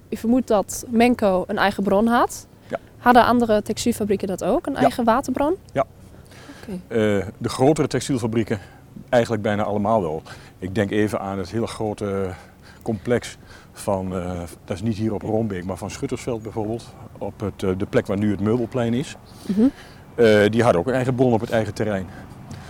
je 0.10 0.18
vermoedt 0.18 0.48
dat 0.48 0.86
Menko 0.88 1.44
een 1.48 1.58
eigen 1.58 1.84
bron 1.84 2.08
had. 2.08 2.48
Ja. 2.68 2.78
Hadden 2.98 3.26
andere 3.26 3.62
textielfabrieken 3.62 4.28
dat 4.28 4.44
ook, 4.44 4.68
een 4.68 4.76
eigen 4.76 5.04
waterbron? 5.04 5.56
Ja. 5.74 5.86
Okay. 6.72 7.26
de 7.38 7.50
grotere 7.50 7.88
textielfabrieken 7.88 8.60
eigenlijk 9.10 9.44
bijna 9.44 9.64
allemaal 9.64 10.02
wel. 10.02 10.22
Ik 10.60 10.76
denk 10.76 10.92
even 10.92 11.20
aan 11.20 11.38
het 11.38 11.52
hele 11.52 11.68
grote 11.68 12.30
complex 12.82 13.38
van, 13.74 14.10
dat 14.66 14.76
is 14.76 14.82
niet 14.82 14.98
hier 14.98 15.14
op 15.14 15.22
Roombeek, 15.22 15.66
maar 15.66 15.78
van 15.78 15.92
Schuttersveld 15.92 16.42
bijvoorbeeld. 16.44 16.94
Op 17.18 17.40
het, 17.40 17.80
de 17.80 17.86
plek 17.90 18.08
waar 18.08 18.18
nu 18.18 18.32
het 18.32 18.40
meubelplein 18.40 18.94
is. 18.94 19.16
Mhm. 19.46 19.68
die 20.50 20.64
hadden 20.64 20.82
ook 20.82 20.88
een 20.88 20.94
eigen 20.94 21.16
bron 21.16 21.34
op 21.34 21.40
het 21.40 21.50
eigen 21.50 21.74
terrein. 21.74 22.06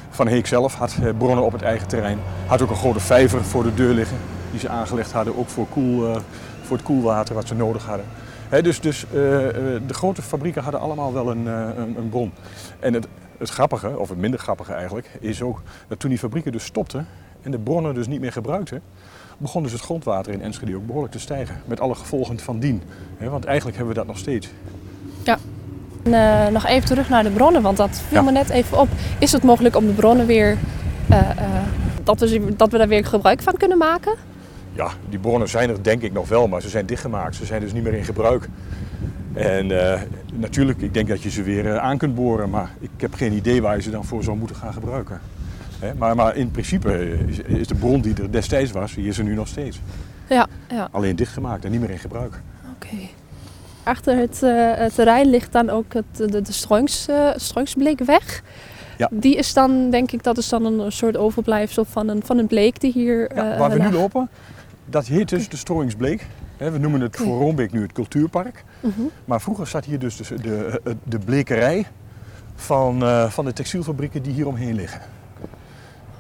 Van 0.10 0.28
Heek 0.28 0.48
zelf 0.48 0.76
had 0.76 0.98
bronnen 1.18 1.46
op 1.46 1.52
het 1.52 1.62
eigen 1.62 1.88
terrein. 1.88 2.20
Had 2.46 2.62
ook 2.62 2.70
een 2.70 2.76
grote 2.76 3.00
vijver 3.00 3.44
voor 3.44 3.64
de 3.64 3.74
deur 3.74 3.94
liggen. 3.94 4.18
Die 4.52 4.60
ze 4.60 4.70
aangelegd 4.70 5.12
hadden, 5.12 5.38
ook 5.38 5.50
voor, 5.50 5.68
koel, 5.68 6.16
voor 6.62 6.78
het 6.78 6.86
koelwater 6.86 7.36
wat 7.36 7.48
ze 7.48 7.56
nodig 7.56 7.86
hadden. 7.86 8.06
dus 8.64 8.80
dus 8.80 9.06
de 9.12 9.82
grote 9.88 10.22
fabrieken 10.22 10.64
hadden 10.64 10.82
allemaal 10.82 11.14
wel 11.14 11.32
een, 11.32 11.46
een, 11.46 11.98
een 11.98 12.10
bron. 12.10 12.32
En 12.80 12.94
het, 12.94 13.08
het 13.42 13.50
grappige, 13.50 14.00
of 14.00 14.10
het 14.10 14.18
minder 14.18 14.40
grappige 14.40 14.74
eigenlijk, 14.74 15.10
is 15.20 15.42
ook 15.42 15.62
dat 15.88 16.00
toen 16.00 16.10
die 16.10 16.20
fabrieken 16.20 16.52
dus 16.52 16.66
stopten 16.66 17.08
en 17.42 17.52
de 17.52 17.60
bronnen 17.60 17.94
dus 17.94 18.08
niet 18.08 18.20
meer 18.20 18.32
gebruikten, 18.32 18.82
begon 19.38 19.64
dus 19.64 19.72
het 19.72 19.82
grondwater 19.82 20.34
in 20.34 20.42
Enschede 20.42 20.76
ook 20.76 20.86
behoorlijk 20.86 21.14
te 21.14 21.20
stijgen. 21.20 21.62
Met 21.66 21.80
alle 21.80 21.96
gevolgen 21.96 22.40
van 22.40 22.60
dien. 22.60 22.82
want 23.18 23.46
eigenlijk 23.46 23.78
hebben 23.78 23.94
we 23.94 24.00
dat 24.00 24.10
nog 24.10 24.18
steeds. 24.18 24.50
Ja. 25.24 25.38
En, 26.04 26.12
uh, 26.12 26.48
nog 26.48 26.66
even 26.66 26.88
terug 26.88 27.10
naar 27.10 27.24
de 27.24 27.30
bronnen, 27.30 27.62
want 27.62 27.78
dat 27.78 28.02
viel 28.08 28.24
me 28.24 28.32
net 28.32 28.50
even 28.50 28.80
op. 28.80 28.88
Is 29.20 29.32
het 29.32 29.44
mogelijk 29.44 29.76
om 29.76 29.86
de 29.86 29.94
bronnen 29.94 30.26
weer, 30.26 30.58
uh, 31.10 31.18
uh, 31.18 31.46
dat, 32.04 32.20
we, 32.20 32.56
dat 32.56 32.72
we 32.72 32.78
daar 32.78 32.88
weer 32.88 33.06
gebruik 33.06 33.42
van 33.42 33.54
kunnen 33.58 33.78
maken? 33.78 34.14
Ja, 34.74 34.92
die 35.10 35.20
bronnen 35.20 35.50
zijn 35.50 35.70
er 35.70 35.84
denk 35.84 36.02
ik 36.02 36.14
nog 36.14 36.28
wel, 36.28 36.48
maar 36.48 36.62
ze 36.62 36.70
zijn 36.70 36.86
dichtgemaakt. 36.86 37.36
Ze 37.36 37.46
zijn 37.46 37.62
dus 37.62 37.74
niet 37.74 37.84
meer 37.84 37.94
in 37.94 38.04
gebruik. 38.04 38.48
En 39.34 39.72
natuurlijk, 40.34 40.82
ik 40.82 40.94
denk 40.94 41.08
dat 41.08 41.22
je 41.22 41.30
ze 41.30 41.44
weer 41.44 41.80
aan 41.80 41.98
kunt 41.98 42.16
boren, 42.16 42.50
maar 42.50 42.70
ik 42.80 42.90
heb 42.98 43.14
geen 43.14 43.34
idee 43.34 43.62
waar 43.62 43.76
je 43.76 43.82
ze 43.82 43.90
dan 43.90 44.06
voor 44.06 44.24
zou 44.24 44.38
moeten 44.38 44.56
gaan 44.56 44.74
gebruiken. 44.74 45.22
Maar, 45.98 46.16
maar 46.16 46.36
in 46.36 46.52
principe 46.52 47.18
is, 47.28 47.40
is, 47.40 47.68
de 47.68 47.76
bron 47.76 48.02
die 48.02 48.14
er 48.22 48.32
destijds 48.32 48.72
was, 48.72 48.94
die 48.94 49.08
is 49.08 49.18
er 49.18 49.24
nu 49.24 49.34
nog 49.34 49.48
steeds. 49.48 49.80
Ja, 50.30 50.48
ja. 50.70 50.88
Alleen 50.92 51.16
dichtgemaakt 51.16 51.66
en 51.66 51.72
niet 51.72 51.80
meer 51.80 51.90
in 51.90 52.00
gebruik. 52.00 52.42
Oké. 52.76 52.96
Achter 53.84 54.18
het, 54.18 54.42
uh, 54.44 54.86
terrein 54.86 55.30
ligt 55.30 55.52
dan 55.52 55.70
ook 55.70 55.94
het, 55.94 56.06
de, 56.16 56.42
de 56.42 56.76
uh, 57.10 57.32
Strooingsbleekweg. 57.36 58.44
Ja. 58.98 59.10
Die 59.12 59.36
is 59.36 59.54
dan, 59.54 59.90
denk 59.90 60.12
ik, 60.12 60.24
dat 60.24 60.38
is 60.38 60.50
dan 60.50 60.66
een 60.66 60.92
soort 60.92 61.18
overblijfsel 61.18 61.86
van 61.86 62.08
een, 62.08 62.22
van 62.26 62.38
een 62.38 62.48
bleek 62.48 62.80
die 62.80 62.92
hier... 62.92 63.36
Ja, 63.36 63.58
waar 63.58 63.70
we 63.70 63.78
lag. 63.78 63.92
nu 63.92 63.98
lopen, 63.98 64.30
dat 64.86 65.08
heet 65.08 65.30
dus 65.30 65.50
de 65.50 65.58
Strooingsbleek. 65.58 66.28
We 66.70 66.78
noemen 66.78 67.02
het 67.02 67.16
voor 67.16 67.40
Roombeek 67.40 67.72
nu 67.72 67.82
het 67.82 67.92
cultuurpark. 67.92 68.64
-huh. 68.80 68.92
Maar 69.26 69.42
vroeger 69.42 69.68
zat 69.68 69.86
hier 69.86 70.00
dus 70.00 70.16
de, 70.18 70.36
de, 70.36 70.82
de 71.04 71.20
blekerij 71.20 71.86
van, 72.56 73.04
van 73.32 73.46
de 73.46 73.54
textielfabrieken 73.54 74.22
die 74.24 74.34
hier 74.34 74.48
omheen 74.48 74.76
liggen. 74.76 75.02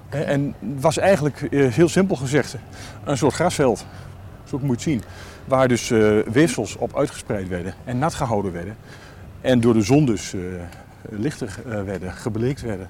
En 0.09 0.55
het 0.59 0.81
was 0.81 0.97
eigenlijk, 0.97 1.47
heel 1.51 1.89
simpel 1.89 2.15
gezegd, 2.15 2.55
een 3.03 3.17
soort 3.17 3.33
grasveld. 3.33 3.85
Zo 4.43 4.59
moet 4.59 4.67
je 4.67 4.71
het 4.71 4.81
zien. 4.81 5.01
Waar 5.45 5.67
dus 5.67 5.89
weefsels 6.31 6.75
op 6.75 6.97
uitgespreid 6.97 7.47
werden 7.47 7.73
en 7.83 7.99
nat 7.99 8.13
gehouden 8.13 8.51
werden. 8.51 8.75
En 9.41 9.59
door 9.59 9.73
de 9.73 9.81
zon 9.81 10.05
dus 10.05 10.33
lichter 11.09 11.59
werden, 11.85 12.11
gebleekt 12.11 12.61
werden. 12.61 12.89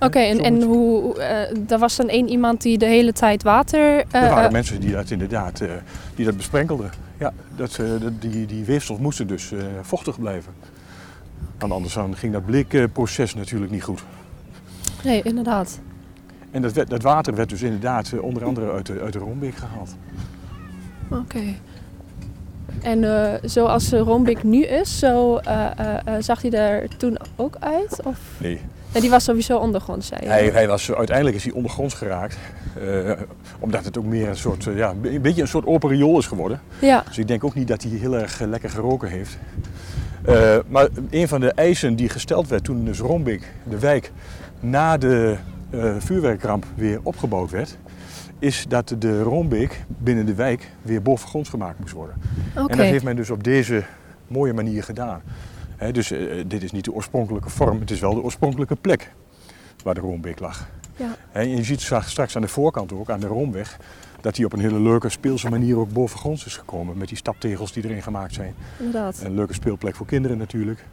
Oké, 0.00 0.08
okay, 0.08 0.30
en, 0.30 0.40
en 0.40 0.62
hoe, 0.62 1.20
er 1.68 1.78
was 1.78 1.96
dan 1.96 2.08
één 2.08 2.28
iemand 2.28 2.62
die 2.62 2.78
de 2.78 2.86
hele 2.86 3.12
tijd 3.12 3.42
water... 3.42 4.04
er 4.10 4.30
waren 4.30 4.52
mensen 4.52 4.80
die 4.80 4.92
dat 4.92 5.10
inderdaad 5.10 5.62
die 6.14 6.24
dat 6.24 6.36
besprenkelden. 6.36 6.90
Ja, 7.18 7.32
dat, 7.56 7.80
die, 8.20 8.46
die 8.46 8.64
weefsels 8.64 8.98
moesten 8.98 9.26
dus 9.26 9.52
vochtig 9.82 10.18
blijven. 10.18 10.52
Want 11.58 11.72
anders 11.72 11.94
dan 11.94 12.16
ging 12.16 12.32
dat 12.32 12.44
bleekproces 12.44 13.34
natuurlijk 13.34 13.70
niet 13.70 13.82
goed. 13.82 14.02
Nee, 15.04 15.22
inderdaad. 15.22 15.80
En 16.50 16.62
dat, 16.62 16.74
dat 16.74 17.02
water 17.02 17.34
werd 17.34 17.48
dus 17.48 17.62
inderdaad 17.62 18.12
onder 18.20 18.44
andere 18.44 18.72
uit 18.72 18.86
de, 18.86 19.00
uit 19.00 19.12
de 19.12 19.18
Rombeek 19.18 19.54
gehaald. 19.54 19.96
Oké. 21.08 21.20
Okay. 21.20 21.60
En 22.82 23.02
uh, 23.02 23.32
zoals 23.42 23.90
Rombik 23.90 24.42
nu 24.42 24.64
is, 24.64 24.98
zo 24.98 25.40
uh, 25.46 25.66
uh, 25.80 26.14
zag 26.18 26.42
hij 26.42 26.50
er 26.50 26.96
toen 26.96 27.18
ook 27.36 27.56
uit? 27.60 28.00
Of? 28.04 28.18
Nee. 28.38 28.60
Nee. 28.92 29.00
Die 29.00 29.10
was 29.10 29.24
sowieso 29.24 29.58
ondergronds, 29.58 30.06
zei 30.06 30.20
je? 30.22 30.28
Hij, 30.28 30.48
hij 30.48 30.68
was, 30.68 30.92
uiteindelijk 30.92 31.36
is 31.36 31.44
hij 31.44 31.52
ondergronds 31.52 31.94
geraakt. 31.94 32.38
omdat 33.58 33.84
het 33.84 33.98
ook 33.98 34.04
meer 34.04 34.28
een 34.28 34.36
soort, 34.36 34.64
ja, 34.64 34.94
een 35.02 35.22
beetje 35.22 35.42
een 35.42 35.48
soort 35.48 35.66
open 35.66 35.88
riool 35.88 36.18
is 36.18 36.26
geworden. 36.26 36.60
Ja. 36.78 37.02
Dus 37.06 37.18
ik 37.18 37.28
denk 37.28 37.44
ook 37.44 37.54
niet 37.54 37.68
dat 37.68 37.82
hij 37.82 37.90
heel 37.90 38.16
erg 38.16 38.40
lekker 38.40 38.70
geroken 38.70 39.08
heeft. 39.08 39.38
maar 40.68 40.88
een 41.10 41.28
van 41.28 41.40
de 41.40 41.52
eisen 41.52 41.96
die 41.96 42.08
gesteld 42.08 42.48
werd 42.48 42.64
toen 42.64 42.84
dus 42.84 42.98
Rombik, 42.98 43.52
de 43.64 43.78
wijk, 43.78 44.12
na 44.60 44.98
de 44.98 45.36
vuurwerkramp 45.98 46.64
weer 46.74 47.00
opgebouwd 47.02 47.50
werd 47.50 47.78
is 48.40 48.64
dat 48.68 48.94
de 48.98 49.22
Rombeek 49.22 49.84
binnen 49.98 50.26
de 50.26 50.34
wijk 50.34 50.70
weer 50.82 51.02
bovengronds 51.02 51.48
gemaakt 51.48 51.78
moest 51.78 51.92
worden. 51.92 52.16
Okay. 52.50 52.66
En 52.66 52.76
dat 52.76 52.86
heeft 52.86 53.04
men 53.04 53.16
dus 53.16 53.30
op 53.30 53.44
deze 53.44 53.82
mooie 54.26 54.52
manier 54.52 54.82
gedaan. 54.82 55.22
He, 55.80 55.92
dus 55.92 56.12
uh, 56.12 56.44
dit 56.46 56.62
is 56.62 56.72
niet 56.72 56.84
de 56.84 56.92
oorspronkelijke 56.92 57.50
vorm, 57.50 57.80
het 57.80 57.90
is 57.90 58.00
wel 58.00 58.14
de 58.14 58.22
oorspronkelijke 58.22 58.76
plek 58.76 59.12
waar 59.84 59.94
de 59.94 60.00
Rombeek 60.00 60.40
lag. 60.40 60.68
Ja. 60.96 61.16
En 61.32 61.48
je 61.48 61.64
ziet 61.64 61.80
straks 61.80 62.36
aan 62.36 62.42
de 62.42 62.48
voorkant 62.48 62.92
ook, 62.92 63.10
aan 63.10 63.20
de 63.20 63.26
Roomweg, 63.26 63.78
dat 64.20 64.36
hij 64.36 64.44
op 64.44 64.52
een 64.52 64.60
hele 64.60 64.80
leuke 64.80 65.08
speelse 65.08 65.50
manier 65.50 65.78
ook 65.78 65.92
bovengronds 65.92 66.46
is 66.46 66.56
gekomen. 66.56 66.98
Met 66.98 67.08
die 67.08 67.16
staptegels 67.16 67.72
die 67.72 67.84
erin 67.84 68.02
gemaakt 68.02 68.34
zijn. 68.34 68.54
Inderdaad. 68.78 69.20
Een 69.24 69.34
leuke 69.34 69.54
speelplek 69.54 69.94
voor 69.94 70.06
kinderen 70.06 70.38
natuurlijk. 70.38 70.84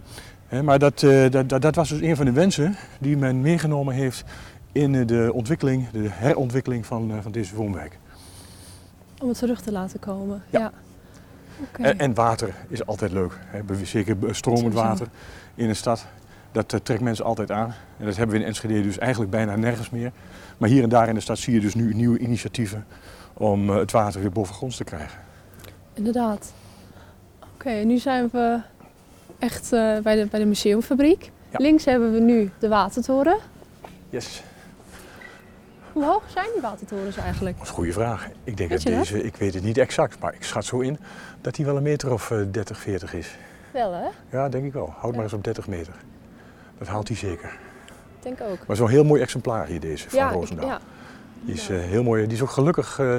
He, 0.47 0.63
maar 0.63 0.79
dat, 0.79 1.01
uh, 1.01 1.29
dat, 1.29 1.49
dat, 1.49 1.61
dat 1.61 1.75
was 1.75 1.89
dus 1.89 2.01
een 2.01 2.15
van 2.15 2.25
de 2.25 2.31
wensen 2.31 2.75
die 2.99 3.17
men 3.17 3.41
meegenomen 3.41 3.93
heeft 3.93 4.23
in 4.71 5.05
de 5.05 5.29
ontwikkeling, 5.33 5.89
de 5.89 6.09
herontwikkeling 6.11 6.85
van, 6.85 7.11
van 7.21 7.31
deze 7.31 7.55
woonwijk. 7.55 7.99
Om 9.21 9.27
het 9.27 9.37
terug 9.37 9.61
te 9.61 9.71
laten 9.71 9.99
komen. 9.99 10.43
Ja. 10.49 10.59
ja. 10.59 10.71
Okay. 11.61 11.91
En, 11.91 11.99
en, 11.99 12.13
water 12.13 12.53
is 12.67 12.85
altijd 12.85 13.11
leuk. 13.11 13.39
Hè. 13.45 13.85
Zeker 13.85 14.35
stromend 14.35 14.73
water 14.73 15.07
in 15.55 15.69
een 15.69 15.75
stad. 15.75 16.05
Dat 16.51 16.73
uh, 16.73 16.79
trekt 16.79 17.01
mensen 17.01 17.25
altijd 17.25 17.51
aan. 17.51 17.73
En 17.97 18.05
dat 18.05 18.15
hebben 18.15 18.35
we 18.35 18.41
in 18.41 18.47
Enschede 18.47 18.81
dus 18.81 18.97
eigenlijk 18.97 19.31
bijna 19.31 19.55
nergens 19.55 19.89
meer. 19.89 20.11
Maar 20.57 20.69
hier 20.69 20.83
en 20.83 20.89
daar 20.89 21.07
in 21.07 21.15
de 21.15 21.21
stad 21.21 21.37
zie 21.37 21.53
je 21.53 21.59
dus 21.59 21.75
nu 21.75 21.93
nieuwe 21.93 22.19
initiatieven 22.19 22.85
om 23.33 23.69
uh, 23.69 23.75
het 23.75 23.91
water 23.91 24.21
weer 24.21 24.31
bovengronds 24.31 24.77
te 24.77 24.83
krijgen. 24.83 25.19
Inderdaad. 25.93 26.53
Oké, 27.39 27.47
okay, 27.53 27.83
nu 27.83 27.97
zijn 27.97 28.29
we 28.31 28.59
echt 29.39 29.73
uh, 29.73 29.99
bij, 29.99 30.15
de, 30.15 30.25
bij 30.25 30.39
de 30.39 30.45
museumfabriek. 30.45 31.31
Ja. 31.49 31.57
Links 31.59 31.85
hebben 31.85 32.11
we 32.11 32.19
nu 32.19 32.51
de 32.59 32.67
watertoren. 32.67 33.37
Yes. 34.09 34.43
Hoe 35.97 36.05
hoog 36.05 36.23
zijn 36.33 36.45
die 36.53 36.61
watertorens 36.61 37.17
eigenlijk? 37.17 37.55
Dat 37.55 37.63
is 37.63 37.69
een 37.69 37.75
goede 37.77 37.91
vraag. 37.91 38.27
Ik 38.43 38.57
denk 38.57 38.69
dat 38.69 38.81
deze, 38.81 39.23
ik 39.23 39.35
weet 39.35 39.53
het 39.53 39.63
niet 39.63 39.77
exact, 39.77 40.19
maar 40.19 40.33
ik 40.33 40.43
schat 40.43 40.65
zo 40.65 40.79
in 40.79 40.97
dat 41.41 41.55
die 41.55 41.65
wel 41.65 41.77
een 41.77 41.83
meter 41.83 42.11
of 42.13 42.29
uh, 42.29 42.39
30, 42.51 42.79
40 42.79 43.13
is. 43.13 43.35
Wel 43.71 43.93
hè? 43.93 44.37
Ja, 44.37 44.49
denk 44.49 44.65
ik 44.65 44.73
wel. 44.73 44.93
Houd 44.97 45.09
Ja. 45.11 45.15
maar 45.15 45.23
eens 45.23 45.33
op 45.33 45.43
30 45.43 45.67
meter. 45.67 45.93
Dat 46.77 46.87
haalt 46.87 47.07
hij 47.07 47.17
zeker. 47.17 47.49
Ik 48.17 48.23
denk 48.23 48.41
ook. 48.41 48.57
Maar 48.67 48.75
zo'n 48.75 48.89
heel 48.89 49.03
mooi 49.03 49.21
exemplaar 49.21 49.65
hier 49.65 49.79
deze 49.79 50.09
van 50.09 50.19
ja, 50.19 50.31
Roosendaal. 50.31 50.67
ja. 50.67 50.79
Die 51.41 51.53
is 51.55 51.69
eh, 51.69 51.77
heel 51.79 52.03
mooi. 52.03 52.23
Die 52.23 52.33
is 52.35 52.41
ook 52.41 52.49
gelukkig, 52.49 52.99
eh, 52.99 53.17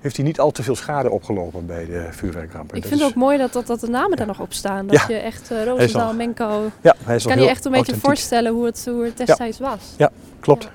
heeft 0.00 0.16
hij 0.16 0.24
niet 0.24 0.40
al 0.40 0.50
te 0.50 0.62
veel 0.62 0.76
schade 0.76 1.10
opgelopen 1.10 1.66
bij 1.66 1.86
de 1.86 2.06
vuurwerkramp. 2.10 2.74
Ik 2.74 2.80
dat 2.80 2.88
vind 2.90 3.00
het 3.00 3.00
is- 3.10 3.16
ook 3.16 3.22
mooi 3.22 3.38
dat, 3.38 3.52
dat, 3.52 3.66
dat 3.66 3.80
de 3.80 3.88
namen 3.88 4.16
daar 4.16 4.26
nog 4.26 4.40
op 4.40 4.52
staan. 4.52 4.86
Dat 4.86 4.96
Ja. 5.00 5.04
je 5.08 5.20
echt 5.20 5.50
uh, 5.52 5.64
Roosendaal, 5.64 6.06
al- 6.08 6.14
Menko... 6.14 6.70
Ja, 6.80 6.94
hij 7.04 7.16
is 7.16 7.24
kan 7.26 7.40
je 7.40 7.48
echt 7.48 7.64
een 7.64 7.72
beetje 7.72 7.96
voorstellen 7.96 8.52
hoe 8.52 8.64
het, 8.64 8.84
hoe 8.90 9.04
het 9.04 9.16
destijds 9.16 9.58
was. 9.58 9.94
Ja, 9.96 10.10
klopt. 10.40 10.68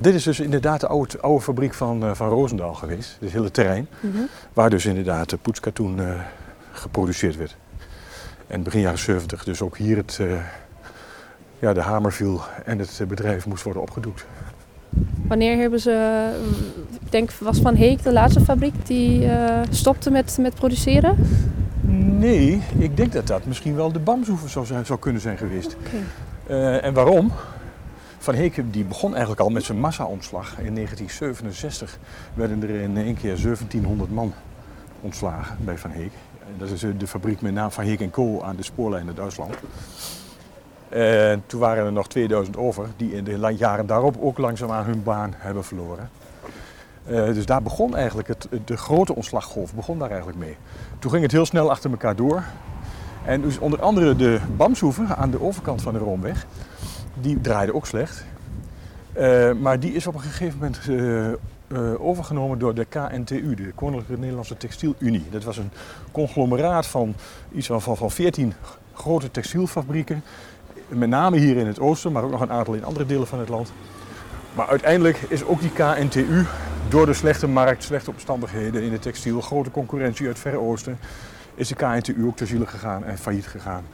Dit 0.00 0.14
is 0.14 0.22
dus 0.22 0.40
inderdaad 0.40 0.80
de 0.80 0.86
oude, 0.86 1.20
oude 1.20 1.40
fabriek 1.42 1.74
van, 1.74 2.02
eh, 2.02 2.10
van 2.14 2.28
Roosendaal 2.28 2.74
geweest. 2.74 3.16
Dit 3.20 3.32
hele 3.32 3.50
terrein. 3.50 3.88
Mhm. 4.00 4.18
Waar 4.52 4.70
dus 4.70 4.86
inderdaad 4.86 5.30
de 5.30 5.36
poetskatoen 5.36 6.00
eh, 6.00 6.20
geproduceerd 6.72 7.36
werd. 7.36 7.56
En 8.46 8.62
begin 8.62 8.80
jaren 8.80 8.98
70 8.98 9.44
dus 9.44 9.62
ook 9.62 9.76
hier 9.76 9.96
het, 9.96 10.18
eh, 10.20 10.26
ja, 11.58 11.72
de 11.72 11.80
hamer 11.80 12.12
viel 12.12 12.40
en 12.64 12.78
het 12.78 13.00
bedrijf 13.08 13.46
moest 13.46 13.62
worden 13.62 13.82
opgedoekt. 13.82 14.26
Wanneer 15.26 15.56
hebben 15.56 15.80
ze... 15.80 16.26
Ik 17.00 17.12
denk, 17.12 17.30
was 17.30 17.60
Van 17.60 17.74
Heek 17.74 18.02
de 18.02 18.12
laatste 18.12 18.40
fabriek 18.40 18.86
die 18.86 19.28
stopte 19.70 20.10
met, 20.10 20.38
met 20.40 20.54
produceren? 20.54 21.16
Nee, 22.18 22.62
ik 22.78 22.96
denk 22.96 23.12
dat 23.12 23.26
dat 23.26 23.44
misschien 23.46 23.74
wel 23.74 23.92
de 23.92 23.98
Bamsoever 23.98 24.48
zou, 24.48 24.66
zijn, 24.66 24.86
zou 24.86 24.98
kunnen 24.98 25.20
zijn 25.20 25.38
geweest. 25.38 25.76
En 26.82 26.94
waarom? 26.94 27.32
Van 28.28 28.36
Heek 28.36 28.62
die 28.72 28.84
begon 28.84 29.10
eigenlijk 29.10 29.40
al 29.40 29.48
met 29.48 29.64
zijn 29.64 29.78
massa-ontslag. 29.78 30.58
In 30.58 30.74
1967 30.74 31.98
werden 32.34 32.62
er 32.62 32.70
in 32.70 32.96
één 32.96 33.16
keer 33.16 33.42
1700 33.42 34.10
man 34.10 34.32
ontslagen 35.00 35.56
bij 35.60 35.78
Van 35.78 35.90
Heek. 35.90 36.12
Dat 36.58 36.70
is 36.70 36.82
eh, 36.82 36.90
de 36.98 37.06
fabriek 37.06 37.40
met 37.40 37.52
naam 37.52 37.70
Van 37.70 37.84
Heek 37.84 38.10
Co. 38.10 38.42
aan 38.42 38.56
de 38.56 38.62
spoorlijn 38.62 39.04
naar 39.04 39.14
Duitsland. 39.14 39.54
En 40.88 41.42
toen 41.46 41.60
waren 41.60 41.84
er 41.84 41.92
nog 41.92 42.08
2000 42.08 42.56
over 42.56 42.88
die 42.96 43.12
in 43.12 43.24
de 43.24 43.54
jaren 43.56 43.86
daarop 43.86 44.16
ook 44.20 44.38
langzaamaan 44.38 44.84
hun 44.84 45.02
baan 45.02 45.34
hebben 45.36 45.64
verloren. 45.64 46.10
Eh, 47.06 47.24
dus 47.24 47.46
daar 47.46 47.62
begon 47.62 47.96
eigenlijk 47.96 48.28
het, 48.28 48.48
de 48.64 48.76
grote 48.76 49.14
ontslaggolf 49.14 49.74
begon 49.74 49.98
daar 49.98 50.10
eigenlijk 50.10 50.38
mee. 50.38 50.56
Toen 50.98 51.10
ging 51.10 51.22
het 51.22 51.32
heel 51.32 51.46
snel 51.46 51.70
achter 51.70 51.90
elkaar 51.90 52.16
door. 52.16 52.42
En 53.24 53.40
dus 53.40 53.58
onder 53.58 53.80
andere 53.80 54.16
de 54.16 54.40
Bamshoeven 54.56 55.16
aan 55.16 55.30
de 55.30 55.42
overkant 55.42 55.82
van 55.82 55.92
de 55.92 55.98
Roomweg, 55.98 56.46
die 57.20 57.40
draaide 57.40 57.74
ook 57.74 57.86
slecht. 57.86 58.24
Eh, 59.12 59.52
maar 59.52 59.80
die 59.80 59.92
is 59.92 60.06
op 60.06 60.14
een 60.14 60.20
gegeven 60.20 60.58
moment 60.58 60.78
eh, 60.88 61.28
eh, 61.28 62.00
overgenomen 62.00 62.58
door 62.58 62.74
de 62.74 62.84
KNTU, 62.84 63.54
de 63.54 63.72
Koninklijke 63.74 64.18
Nederlandse 64.18 64.56
Textielunie. 64.56 65.24
Dat 65.30 65.44
was 65.44 65.56
een 65.56 65.70
conglomeraat 66.12 66.86
van 66.86 67.14
iets 67.52 67.66
van, 67.66 67.82
van, 67.82 67.96
van 67.96 68.10
14 68.10 68.52
grote 68.94 69.30
textielfabrieken. 69.30 70.22
Met 70.88 71.08
name 71.08 71.38
hier 71.38 71.56
in 71.56 71.66
het 71.66 71.80
oosten, 71.80 72.12
maar 72.12 72.22
ook 72.22 72.30
nog 72.30 72.40
een 72.40 72.52
aantal 72.52 72.74
in 72.74 72.84
andere 72.84 73.06
delen 73.06 73.26
van 73.26 73.38
het 73.38 73.48
land. 73.48 73.72
Maar 74.54 74.68
uiteindelijk 74.68 75.16
is 75.28 75.44
ook 75.44 75.60
die 75.60 75.72
KNTU 75.72 76.44
door 76.88 77.06
de 77.06 77.12
slechte 77.12 77.46
markt, 77.46 77.82
slechte 77.82 78.10
omstandigheden 78.10 78.82
in 78.82 78.92
het 78.92 79.02
textiel, 79.02 79.40
grote 79.40 79.70
concurrentie 79.70 80.26
uit 80.26 80.34
het 80.34 80.42
Verre 80.42 80.60
Oosten, 80.60 80.98
is 81.54 81.68
de 81.68 81.74
KNTU 81.74 82.26
ook 82.26 82.36
ter 82.36 82.46
ziele 82.46 82.66
gegaan 82.66 83.04
en 83.04 83.18
failliet 83.18 83.46
gegaan. 83.46 83.84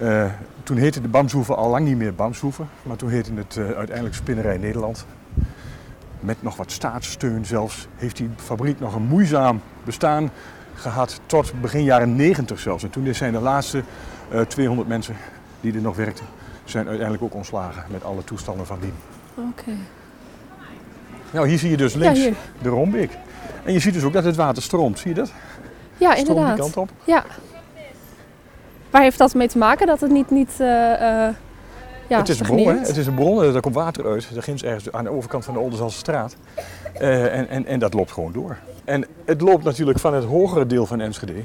Uh, 0.00 0.24
toen 0.62 0.76
heette 0.76 1.00
de 1.00 1.08
Bamshoeven 1.08 1.56
al 1.56 1.70
lang 1.70 1.86
niet 1.86 1.96
meer 1.96 2.14
Bamshoeven, 2.14 2.68
maar 2.82 2.96
toen 2.96 3.08
heette 3.08 3.32
het 3.34 3.56
uh, 3.56 3.70
uiteindelijk 3.70 4.14
Spinnerij 4.14 4.56
Nederland. 4.56 5.06
Met 6.20 6.42
nog 6.42 6.56
wat 6.56 6.70
staatssteun 6.70 7.44
zelfs 7.44 7.88
heeft 7.96 8.16
die 8.16 8.30
fabriek 8.36 8.80
nog 8.80 8.94
een 8.94 9.06
moeizaam 9.06 9.60
bestaan 9.84 10.30
gehad 10.74 11.20
tot 11.26 11.60
begin 11.60 11.84
jaren 11.84 12.16
90 12.16 12.58
zelfs. 12.58 12.84
En 12.84 12.90
toen 12.90 13.14
zijn 13.14 13.32
de 13.32 13.40
laatste 13.40 13.82
uh, 14.32 14.40
200 14.40 14.88
mensen 14.88 15.16
die 15.60 15.74
er 15.74 15.80
nog 15.80 15.96
werkten, 15.96 16.24
zijn 16.64 16.86
uiteindelijk 16.86 17.24
ook 17.24 17.34
ontslagen 17.34 17.84
met 17.90 18.04
alle 18.04 18.24
toestanden 18.24 18.66
van 18.66 18.78
dien. 18.80 18.94
Oké. 19.34 19.48
Okay. 19.60 19.78
Nou, 21.30 21.48
hier 21.48 21.58
zie 21.58 21.70
je 21.70 21.76
dus 21.76 21.94
links 21.94 22.24
ja, 22.24 22.32
de 22.62 22.68
Rombeek. 22.68 23.10
En 23.64 23.72
je 23.72 23.78
ziet 23.78 23.94
dus 23.94 24.02
ook 24.02 24.12
dat 24.12 24.24
het 24.24 24.36
water 24.36 24.62
stroomt, 24.62 24.98
zie 24.98 25.08
je 25.08 25.14
dat? 25.14 25.32
Ja, 25.96 26.10
stroomt 26.10 26.28
inderdaad. 26.28 26.56
die 26.56 26.64
kant 26.64 26.76
op. 26.76 26.90
Ja. 27.04 27.24
Waar 28.92 29.02
heeft 29.02 29.18
dat 29.18 29.34
mee 29.34 29.48
te 29.48 29.58
maken 29.58 29.86
dat 29.86 30.00
het 30.00 30.10
niet, 30.10 30.30
niet 30.30 30.56
uh, 30.60 30.66
uh, 30.66 31.28
ja, 32.08 32.18
het 32.18 32.28
is 32.28 32.40
een 32.40 32.46
bron, 32.46 32.66
hè? 32.66 32.78
Het 32.78 32.96
is 32.96 33.06
een 33.06 33.14
bron, 33.14 33.52
daar 33.52 33.60
komt 33.60 33.74
water 33.74 34.06
uit. 34.06 34.34
Daar 34.34 34.42
ginds 34.42 34.62
ergens 34.62 34.92
aan 34.92 35.04
de 35.04 35.10
overkant 35.10 35.44
van 35.44 35.54
de 35.54 35.60
Oldenzaal 35.60 35.90
straat. 35.90 36.36
Uh, 37.00 37.38
en, 37.38 37.48
en, 37.48 37.66
en 37.66 37.78
dat 37.78 37.94
loopt 37.94 38.12
gewoon 38.12 38.32
door. 38.32 38.56
En 38.84 39.06
het 39.24 39.40
loopt 39.40 39.64
natuurlijk 39.64 39.98
van 39.98 40.14
het 40.14 40.24
hogere 40.24 40.66
deel 40.66 40.86
van 40.86 41.00
Enschede 41.00 41.42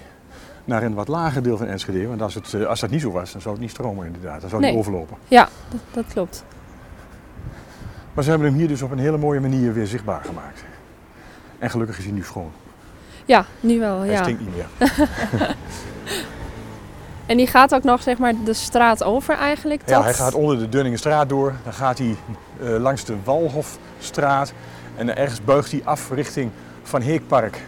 naar 0.66 0.84
een 0.84 0.94
wat 0.94 1.08
lager 1.08 1.44
deel 1.44 1.58
van 1.58 1.68
Enschede. 1.68 2.08
Want 2.08 2.22
als, 2.22 2.34
het, 2.34 2.66
als 2.66 2.80
dat 2.80 2.90
niet 2.90 3.02
zo 3.02 3.12
was, 3.12 3.32
dan 3.32 3.42
zou 3.42 3.54
het 3.54 3.64
niet 3.64 3.72
stromen 3.72 4.06
inderdaad. 4.06 4.42
Dan 4.42 4.50
zou 4.50 4.62
het 4.62 4.72
nee. 4.72 4.72
niet 4.72 4.80
overlopen. 4.80 5.18
Ja, 5.28 5.50
dat, 5.70 5.80
dat 5.92 6.14
klopt. 6.14 6.44
Maar 8.14 8.24
ze 8.24 8.30
hebben 8.30 8.48
hem 8.48 8.58
hier 8.58 8.68
dus 8.68 8.82
op 8.82 8.92
een 8.92 9.00
hele 9.00 9.18
mooie 9.18 9.40
manier 9.40 9.74
weer 9.74 9.88
zichtbaar 9.88 10.24
gemaakt. 10.24 10.64
En 11.60 11.70
gelukkig 11.70 11.98
is 11.98 12.04
hij 12.04 12.14
nu 12.14 12.24
schoon. 12.24 12.52
Ja, 13.26 13.46
nu 13.60 13.80
wel. 13.80 14.00
Hij 14.00 14.10
ja. 14.10 14.22
stinkt 14.24 14.42
niet 14.42 14.56
meer. 14.56 14.68
en 17.28 17.38
die 17.38 17.48
gaat 17.48 17.74
ook 17.76 17.84
nog 17.84 18.02
zeg 18.02 18.18
maar 18.18 18.34
de 18.44 18.54
straat 18.54 19.04
over 19.04 19.36
eigenlijk? 19.36 19.82
Ja, 19.86 19.96
tot- 19.96 20.04
hij 20.04 20.14
gaat 20.14 20.34
onder 20.34 20.60
de 20.60 20.70
Dunningenstraat 20.70 21.30
door. 21.30 21.54
Dan 21.64 21.74
gaat 21.74 21.98
hij 21.98 22.16
uh, 22.62 22.78
langs 22.78 23.06
de 23.06 23.16
Walhofstraat. 23.24 24.54
En 24.96 25.06
dan 25.06 25.16
ergens 25.16 25.44
buigt 25.44 25.72
hij 25.72 25.82
af 25.84 26.12
richting 26.12 26.52
Van 26.84 27.02
Heekpark, 27.02 27.62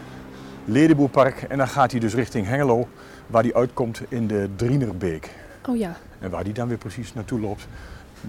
Ledeboerpark. 0.65 1.41
En 1.41 1.57
dan 1.57 1.67
gaat 1.67 1.91
hij 1.91 1.99
dus 1.99 2.13
richting 2.13 2.47
Hengelo, 2.47 2.87
waar 3.27 3.43
hij 3.43 3.53
uitkomt 3.53 4.01
in 4.09 4.27
de 4.27 4.49
Drienerbeek. 4.55 5.29
Oh 5.67 5.77
ja. 5.77 5.95
En 6.19 6.29
waar 6.29 6.43
hij 6.43 6.51
dan 6.51 6.67
weer 6.67 6.77
precies 6.77 7.13
naartoe 7.13 7.39
loopt, 7.39 7.67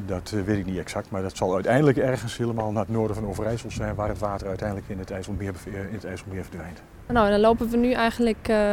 dat 0.07 0.33
uh, 0.35 0.43
weet 0.43 0.59
ik 0.59 0.67
niet 0.67 0.79
exact. 0.79 1.11
Maar 1.11 1.23
dat 1.23 1.37
zal 1.37 1.55
uiteindelijk 1.55 1.99
ergens 1.99 2.37
helemaal 2.37 2.71
naar 2.73 2.83
het 2.83 2.93
noorden 2.93 3.17
van 3.17 3.27
Overijssel 3.27 3.71
zijn, 3.71 3.95
waar 3.95 4.09
het 4.09 4.19
water 4.19 4.49
uiteindelijk 4.49 4.89
in 4.89 4.99
het 4.99 5.11
IJsselmeer, 5.11 5.53
in 5.67 5.89
het 5.91 6.05
IJsselmeer 6.05 6.43
verdwijnt. 6.43 6.83
Nou, 7.07 7.27
en 7.27 7.33
dan 7.33 7.41
lopen 7.41 7.71
we 7.71 7.77
nu 7.77 7.93
eigenlijk 7.93 8.49
uh, 8.51 8.73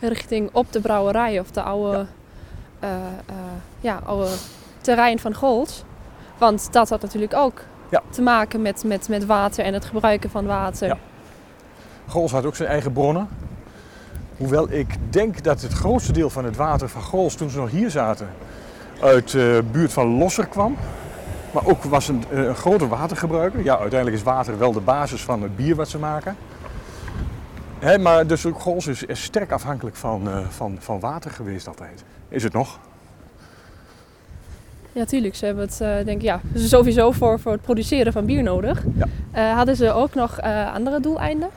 richting 0.00 0.50
op 0.52 0.72
de 0.72 0.80
brouwerij 0.80 1.40
of 1.40 1.50
de 1.50 1.62
oude, 1.62 2.06
ja. 2.80 2.88
Uh, 2.88 3.34
ja, 3.80 4.00
oude 4.04 4.30
terrein 4.80 5.18
van 5.18 5.34
Gols. 5.34 5.84
Want 6.38 6.72
dat 6.72 6.88
had 6.88 7.00
natuurlijk 7.02 7.34
ook 7.34 7.62
ja. 7.90 8.02
te 8.10 8.22
maken 8.22 8.62
met, 8.62 8.84
met, 8.84 9.08
met 9.08 9.26
water 9.26 9.64
en 9.64 9.74
het 9.74 9.84
gebruiken 9.84 10.30
van 10.30 10.46
water. 10.46 10.88
Ja. 10.88 10.98
Gols 12.06 12.32
had 12.32 12.44
ook 12.44 12.56
zijn 12.56 12.68
eigen 12.68 12.92
bronnen. 12.92 13.28
Hoewel 14.36 14.70
ik 14.70 14.96
denk 15.10 15.42
dat 15.42 15.62
het 15.62 15.72
grootste 15.72 16.12
deel 16.12 16.30
van 16.30 16.44
het 16.44 16.56
water 16.56 16.88
van 16.88 17.02
Gols, 17.02 17.34
toen 17.34 17.50
ze 17.50 17.58
nog 17.58 17.70
hier 17.70 17.90
zaten, 17.90 18.28
uit 19.00 19.30
de 19.30 19.62
uh, 19.64 19.72
buurt 19.72 19.92
van 19.92 20.18
Losser 20.18 20.46
kwam. 20.46 20.76
Maar 21.50 21.66
ook 21.66 21.84
was 21.84 22.08
een, 22.08 22.24
een 22.30 22.54
grote 22.54 22.88
watergebruiker. 22.88 23.64
Ja, 23.64 23.78
uiteindelijk 23.78 24.20
is 24.20 24.24
water 24.24 24.58
wel 24.58 24.72
de 24.72 24.80
basis 24.80 25.22
van 25.22 25.42
het 25.42 25.56
bier 25.56 25.74
wat 25.74 25.88
ze 25.88 25.98
maken. 25.98 26.36
He, 27.78 27.98
maar 27.98 28.26
dus 28.26 28.44
Gols 28.52 28.86
is, 28.86 29.02
is 29.02 29.22
sterk 29.22 29.52
afhankelijk 29.52 29.96
van, 29.96 30.28
uh, 30.28 30.38
van, 30.48 30.76
van 30.80 31.00
water 31.00 31.30
geweest 31.30 31.68
altijd. 31.68 32.04
Is 32.28 32.42
het 32.42 32.52
nog? 32.52 32.78
Ja, 34.92 35.04
tuurlijk. 35.04 35.34
Ze 35.34 35.44
hebben 35.44 35.64
het, 35.64 35.80
uh, 35.82 35.88
denk 35.88 36.08
ik, 36.08 36.22
ja, 36.22 36.40
sowieso 36.54 37.10
voor, 37.10 37.40
voor 37.40 37.52
het 37.52 37.62
produceren 37.62 38.12
van 38.12 38.26
bier 38.26 38.42
nodig. 38.42 38.84
Ja. 38.94 39.06
Uh, 39.34 39.56
hadden 39.56 39.76
ze 39.76 39.92
ook 39.92 40.14
nog 40.14 40.40
andere 40.74 41.00
doeleinden? 41.00 41.48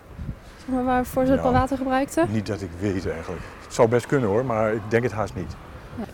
Zeg 0.58 0.76
maar, 0.76 0.84
waarvoor 0.84 1.26
ze 1.26 1.32
het 1.32 1.42
water 1.42 1.78
gebruikten? 1.78 2.28
Niet 2.32 2.48
dat 2.48 2.62
ik 2.62 2.70
weet 2.80 3.10
eigenlijk. 3.10 3.42
Het 3.64 3.74
zou 3.74 3.88
best 3.88 4.06
kunnen 4.06 4.30
hoor, 4.30 4.46
maar 4.46 4.74
ik 4.74 4.82
denk 4.88 5.04
het 5.04 5.12
haast 5.12 5.36
niet. 5.36 5.56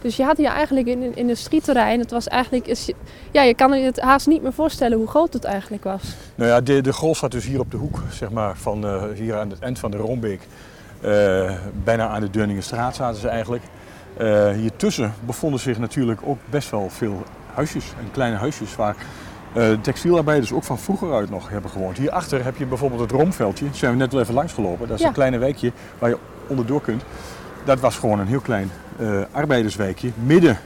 Dus 0.02 0.16
je 0.16 0.24
had 0.24 0.38
hier 0.38 0.50
eigenlijk 0.50 0.88
in 0.88 1.02
een 1.02 1.16
industrieterrein, 1.16 2.00
het 2.00 2.12
was 2.12 2.28
eigenlijk, 2.28 2.68
is, 2.68 2.92
ja, 3.32 3.42
je 3.42 3.54
kan 3.54 3.72
het 3.72 4.00
haast 4.00 4.28
niet 4.28 4.42
meer 4.42 4.54
voorstellen 4.54 4.98
hoe 4.98 5.08
groot 5.08 5.34
het 5.34 5.44
eigenlijk 5.44 5.84
was. 5.84 6.02
Nou 6.36 6.50
ja, 6.50 6.62
de, 6.62 6.82
de 6.82 6.94
Gol 6.94 7.16
zat 7.16 7.32
dus 7.32 7.46
hier 7.46 7.60
op 7.60 7.72
de 7.72 7.78
hoek, 7.78 8.02
zeg 8.12 8.30
maar, 8.30 8.58
van 8.58 8.86
uh, 8.86 9.04
hier 9.16 9.38
aan 9.38 9.50
het 9.50 9.60
eind 9.60 9.80
van 9.80 9.92
de 9.92 9.98
Rombeek. 9.98 10.42
Uh, 11.06 11.52
bijna 11.84 12.08
aan 12.08 12.22
de 12.22 12.30
Dunningenstraat 12.30 12.96
zaten 12.96 13.20
ze 13.22 13.28
eigenlijk. 13.28 13.64
Uh, 14.22 14.50
hier 14.52 14.72
tussen 14.76 15.14
bevonden 15.26 15.60
zich 15.60 15.80
natuurlijk 15.80 16.22
ook 16.24 16.38
best 16.50 16.70
wel 16.70 16.90
veel 16.90 17.24
huisjes 17.54 17.86
en 18.00 18.12
kleine 18.12 18.38
huisjes 18.38 18.76
waar 18.76 18.96
textielarbeiders 19.82 20.54
ook 20.54 20.64
van 20.64 20.80
vroeger 20.80 21.14
uit 21.14 21.30
nog 21.30 21.50
hebben 21.50 21.72
gewoond. 21.72 21.98
Hierachter 21.98 22.44
heb 22.44 22.58
je 22.58 22.66
bijvoorbeeld 22.66 23.02
het 23.02 23.12
Romveldje, 23.12 23.66
daar 23.66 23.76
zijn 23.76 23.92
we 23.92 23.98
net 23.98 24.12
wel 24.12 24.22
even 24.22 24.34
langs 24.34 24.54
gelopen. 24.54 24.88
Dat 24.88 24.96
is 24.96 25.02
Ja. 25.02 25.08
een 25.08 25.14
kleine 25.14 25.38
wijkje 25.38 25.72
waar 26.00 26.10
je 26.10 26.18
onderdoor 26.48 26.82
kunt. 26.82 27.04
Dat 27.68 27.80
was 27.80 27.98
gewoon 27.98 28.20
een 28.20 28.28
heel 28.28 28.40
klein 28.40 28.70
uh, 29.00 29.22
arbeiderswijkje, 29.32 30.12
midden 30.24 30.58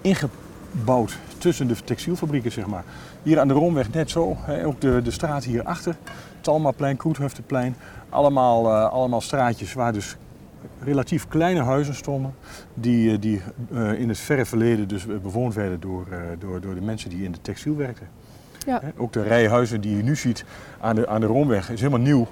ingebouwd 0.00 1.18
tussen 1.38 1.68
de 1.68 1.74
textielfabrieken, 1.84 2.52
zeg 2.52 2.66
maar. 2.66 2.84
Hier 3.22 3.40
aan 3.40 3.48
de 3.48 3.54
Romweg 3.54 3.92
net 3.92 4.10
zo, 4.10 4.36
hè, 4.40 4.66
ook 4.66 4.80
de, 4.80 5.02
de 5.02 5.10
straat 5.10 5.44
hierachter, 5.44 5.96
Talmaplein, 6.40 6.96
Kroethöfteplein. 6.96 7.76
Allemaal, 8.08 8.66
uh, 8.66 8.90
allemaal 8.90 9.20
straatjes 9.20 9.72
waar 9.72 9.92
dus 9.92 10.16
relatief 10.82 11.28
kleine 11.28 11.62
huizen 11.62 11.94
stonden, 11.94 12.34
die, 12.74 13.12
uh, 13.12 13.20
die 13.20 13.42
in 13.96 14.08
het 14.08 14.18
verre 14.18 14.46
verleden 14.46 14.88
dus 14.88 15.06
bewoond 15.06 15.54
werden 15.54 15.80
door, 15.80 16.06
door, 16.38 16.60
door 16.60 16.74
de 16.74 16.82
mensen 16.82 17.10
die 17.10 17.24
in 17.24 17.32
de 17.32 17.40
textiel 17.42 17.76
werkten. 17.76 18.08
Ja. 18.66 18.80
Hè, 18.82 18.88
ook 18.96 19.12
de 19.12 19.22
rij 19.22 19.48
huizen 19.48 19.80
die 19.80 19.96
je 19.96 20.02
nu 20.02 20.16
ziet 20.16 20.44
aan 20.80 20.94
de, 20.94 21.08
aan 21.08 21.20
de 21.20 21.26
Romweg 21.26 21.70
is 21.70 21.80
helemaal 21.80 22.00
nieuw. 22.00 22.26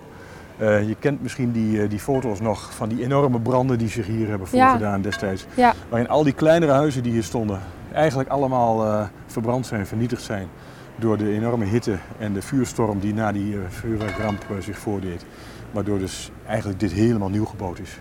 Uh, 0.61 0.89
je 0.89 0.95
kent 0.99 1.23
misschien 1.23 1.53
die, 1.53 1.83
uh, 1.83 1.91
die 1.91 1.99
foto's 1.99 2.41
nog 2.41 2.75
van 2.75 2.89
die 2.89 3.03
enorme 3.05 3.41
branden 3.41 3.79
die 3.79 3.89
zich 3.89 4.07
hier 4.07 4.29
hebben 4.29 4.49
voorgedaan 4.49 4.97
ja. 4.97 5.03
destijds. 5.03 5.47
Ja. 5.55 5.75
Waarin 5.89 6.09
al 6.09 6.25
die 6.25 6.33
kleinere 6.33 6.73
huizen 6.73 7.03
die 7.03 7.13
hier 7.13 7.23
stonden 7.23 7.61
eigenlijk 7.93 8.29
allemaal 8.29 8.85
uh, 8.85 9.03
verbrand 9.27 9.67
zijn, 9.67 9.87
vernietigd 9.87 10.23
zijn. 10.23 10.49
Door 10.97 11.17
de 11.19 11.33
enorme 11.33 11.65
hitte 11.65 11.99
en 12.19 12.33
de 12.33 12.43
vuurstorm 12.43 12.99
die 12.99 13.15
na 13.15 13.33
die 13.33 13.57
vuurwerkramp 13.69 14.47
zich 14.61 14.79
voordeed. 14.79 15.25
Waardoor 15.71 15.99
dus 15.99 16.31
eigenlijk 16.47 16.81
dit 16.81 16.93
helemaal 16.93 17.29
nieuw 17.29 17.45
gebouwd 17.45 17.79
is. 17.79 17.99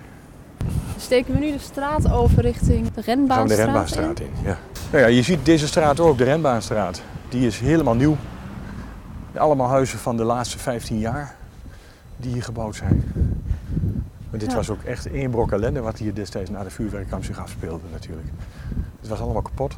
Steken 0.97 1.33
we 1.33 1.39
nu 1.39 1.51
de 1.51 1.59
straat 1.59 2.11
over 2.11 2.41
richting 2.41 2.91
de 2.91 3.01
Renbaanstraat 3.01 3.37
Gaan 3.37 3.47
we 3.47 3.55
de 3.55 3.63
Renbaanstraat 3.63 4.19
in, 4.19 4.25
in 4.25 4.43
ja. 4.43 4.57
Nou 4.91 5.03
ja. 5.03 5.09
Je 5.09 5.21
ziet 5.21 5.45
deze 5.45 5.67
straat 5.67 5.99
ook, 5.99 6.17
de 6.17 6.23
Renbaanstraat. 6.23 7.01
Die 7.29 7.47
is 7.47 7.59
helemaal 7.59 7.95
nieuw. 7.95 8.17
Allemaal 9.35 9.67
huizen 9.67 9.99
van 9.99 10.17
de 10.17 10.23
laatste 10.23 10.57
15 10.57 10.99
jaar 10.99 11.36
die 12.17 12.33
hier 12.33 12.43
gebouwd 12.43 12.75
zijn. 12.75 13.11
Maar 14.29 14.39
dit 14.39 14.49
Ja. 14.49 14.55
was 14.55 14.69
ook 14.69 14.83
echt 14.83 15.11
één 15.11 15.29
brok 15.31 15.51
ellende 15.51 15.81
wat 15.81 15.97
hier 15.97 16.13
destijds 16.13 16.49
na 16.49 16.63
de 16.63 16.69
vuurwerkramp 16.69 17.23
zich 17.23 17.39
afspeelde 17.39 17.83
natuurlijk. 17.91 18.27
Het 18.99 19.09
was 19.09 19.19
allemaal 19.19 19.41
kapot, 19.41 19.75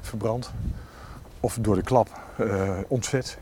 verbrand 0.00 0.50
of 1.40 1.58
door 1.60 1.74
de 1.74 1.82
klap 1.82 2.08
eh, 2.36 2.70
ontzet. 2.88 3.38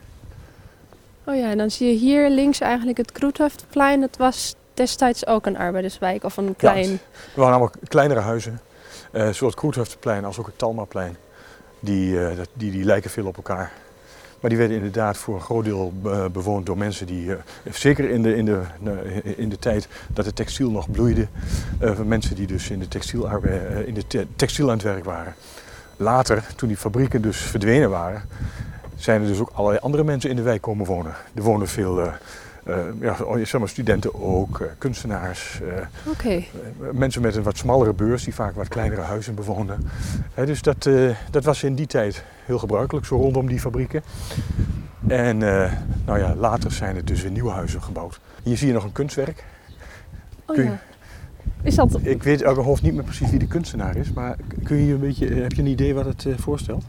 Oh 1.24 1.36
ja, 1.36 1.50
en 1.50 1.58
dan 1.58 1.70
zie 1.70 1.88
je 1.92 1.98
hier 1.98 2.30
links 2.30 2.60
eigenlijk 2.60 2.98
het 2.98 3.12
Kroethöftplein. 3.12 4.00
Dat 4.00 4.16
was 4.16 4.54
destijds 4.74 5.26
ook 5.26 5.46
een 5.46 5.58
arbeiderswijk 5.58 6.24
of 6.24 6.36
een 6.36 6.54
klein... 6.56 6.90
Er 6.90 6.98
waren 7.34 7.54
allemaal 7.54 7.72
kleinere 7.88 8.20
huizen, 8.20 8.60
eh 9.10 9.28
zowel 9.28 9.48
het 9.50 9.58
Kroethöftplein 9.58 10.24
als 10.24 10.38
ook 10.38 10.46
het 10.46 10.58
Talmaplein. 10.58 11.16
Die, 11.80 12.26
eh, 12.26 12.38
die, 12.52 12.70
die 12.70 12.84
lijken 12.84 13.10
veel 13.10 13.26
op 13.26 13.36
elkaar. 13.36 13.72
Maar 14.40 14.50
die 14.50 14.58
werden 14.58 14.76
inderdaad 14.76 15.16
voor 15.16 15.34
een 15.34 15.40
groot 15.40 15.64
deel 15.64 15.92
eh, 16.04 16.24
bewoond 16.32 16.66
door 16.66 16.78
mensen 16.78 17.06
die, 17.06 17.32
eh, 17.34 17.38
zeker 17.72 18.10
in 18.10 18.22
de, 18.22 18.36
in, 18.36 18.44
de, 18.44 18.62
in 19.36 19.48
de 19.48 19.58
tijd 19.58 19.88
dat 20.08 20.24
het 20.26 20.36
textiel 20.36 20.70
nog 20.70 20.90
bloeide, 20.90 21.26
eh, 21.78 21.98
mensen 22.00 22.36
die 22.36 22.46
dus 22.46 22.70
in 22.70 22.78
de, 22.78 22.86
eh, 23.42 23.86
in 23.86 23.94
de 23.94 24.06
te- 24.06 24.26
textiel 24.36 24.66
aan 24.66 24.74
het 24.74 24.82
werk 24.82 25.04
waren. 25.04 25.34
Later, 25.96 26.44
toen 26.56 26.68
die 26.68 26.76
fabrieken 26.76 27.22
dus 27.22 27.36
verdwenen 27.38 27.90
waren, 27.90 28.22
zijn 28.96 29.22
er 29.22 29.26
dus 29.28 29.38
ook 29.40 29.50
allerlei 29.52 29.80
andere 29.82 30.04
mensen 30.04 30.30
in 30.30 30.36
de 30.36 30.42
wijk 30.42 30.62
komen 30.62 30.86
wonen. 30.86 31.14
Er 31.34 31.42
wonen 31.42 31.68
veel 31.68 32.00
eh, 32.00 32.06
Eh, 32.06 32.12
ja, 33.00 33.16
oh, 33.24 33.36
zeg 33.44 33.58
maar 33.60 33.68
studenten 33.68 34.14
ook, 34.22 34.60
eh, 34.60 34.66
kunstenaars, 34.78 35.60
eh, 35.62 35.78
eh, 36.36 36.42
mensen 36.92 37.22
met 37.22 37.36
een 37.36 37.42
wat 37.42 37.56
smallere 37.56 37.92
beurs 37.92 38.24
die 38.24 38.34
vaak 38.34 38.54
wat 38.54 38.68
kleinere 38.68 39.00
huizen 39.00 39.34
bewoonden. 39.34 39.80
Dus 40.34 40.62
dat, 40.62 40.88
dat 41.30 41.44
was 41.44 41.62
in 41.62 41.74
die 41.74 41.86
tijd 41.86 42.24
heel 42.44 42.58
gebruikelijk, 42.58 43.06
zo 43.06 43.16
rondom 43.16 43.46
die 43.48 43.60
fabrieken. 43.60 44.02
En 45.06 45.38
nou 46.04 46.18
ja, 46.18 46.34
later 46.34 46.72
zijn 46.72 46.96
er 46.96 47.04
dus 47.04 47.22
weer 47.22 47.30
nieuwe 47.30 47.50
huizen 47.50 47.82
gebouwd. 47.82 48.20
Hier 48.42 48.56
zie 48.56 48.66
je 48.66 48.72
nog 48.72 48.84
een 48.84 48.92
kunstwerk. 48.92 49.44
Oh 50.46 50.54
Kun 50.54 50.64
je- 50.64 50.70
ja. 50.70 50.78
Is 51.62 51.74
dat... 51.74 51.98
Ik 52.02 52.22
weet 52.22 52.44
uit 52.44 52.54
mijn 52.54 52.66
hoofd 52.66 52.82
niet 52.82 52.94
meer 52.94 53.04
precies 53.04 53.30
wie 53.30 53.38
de 53.38 53.46
kunstenaar 53.46 53.96
is, 53.96 54.12
maar 54.12 54.36
kun 54.62 54.76
je 54.76 54.92
een 54.92 55.00
beetje, 55.00 55.34
heb 55.34 55.52
je 55.52 55.62
een 55.62 55.68
idee 55.68 55.94
wat 55.94 56.04
het 56.04 56.26
voorstelt? 56.36 56.84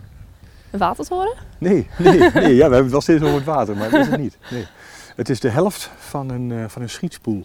Een 0.71 0.79
watertoren? 0.79 1.33
Nee, 1.57 1.87
nee, 1.97 2.19
nee, 2.19 2.55
ja, 2.55 2.55
we 2.55 2.61
hebben 2.61 2.81
het 2.81 2.91
wel 2.91 3.01
steeds 3.01 3.21
over 3.23 3.35
het 3.35 3.43
water, 3.45 3.75
maar 3.77 3.89
dat 3.89 3.99
is 4.01 4.07
het 4.07 4.19
niet. 4.19 4.37
Nee. 4.51 4.65
Het 5.17 5.29
is 5.29 5.39
de 5.39 5.49
helft 5.49 5.89
van 5.97 6.29
een, 6.29 6.51
eh, 6.51 6.65
van 6.67 6.81
een 6.81 6.89
schietspoel 6.89 7.43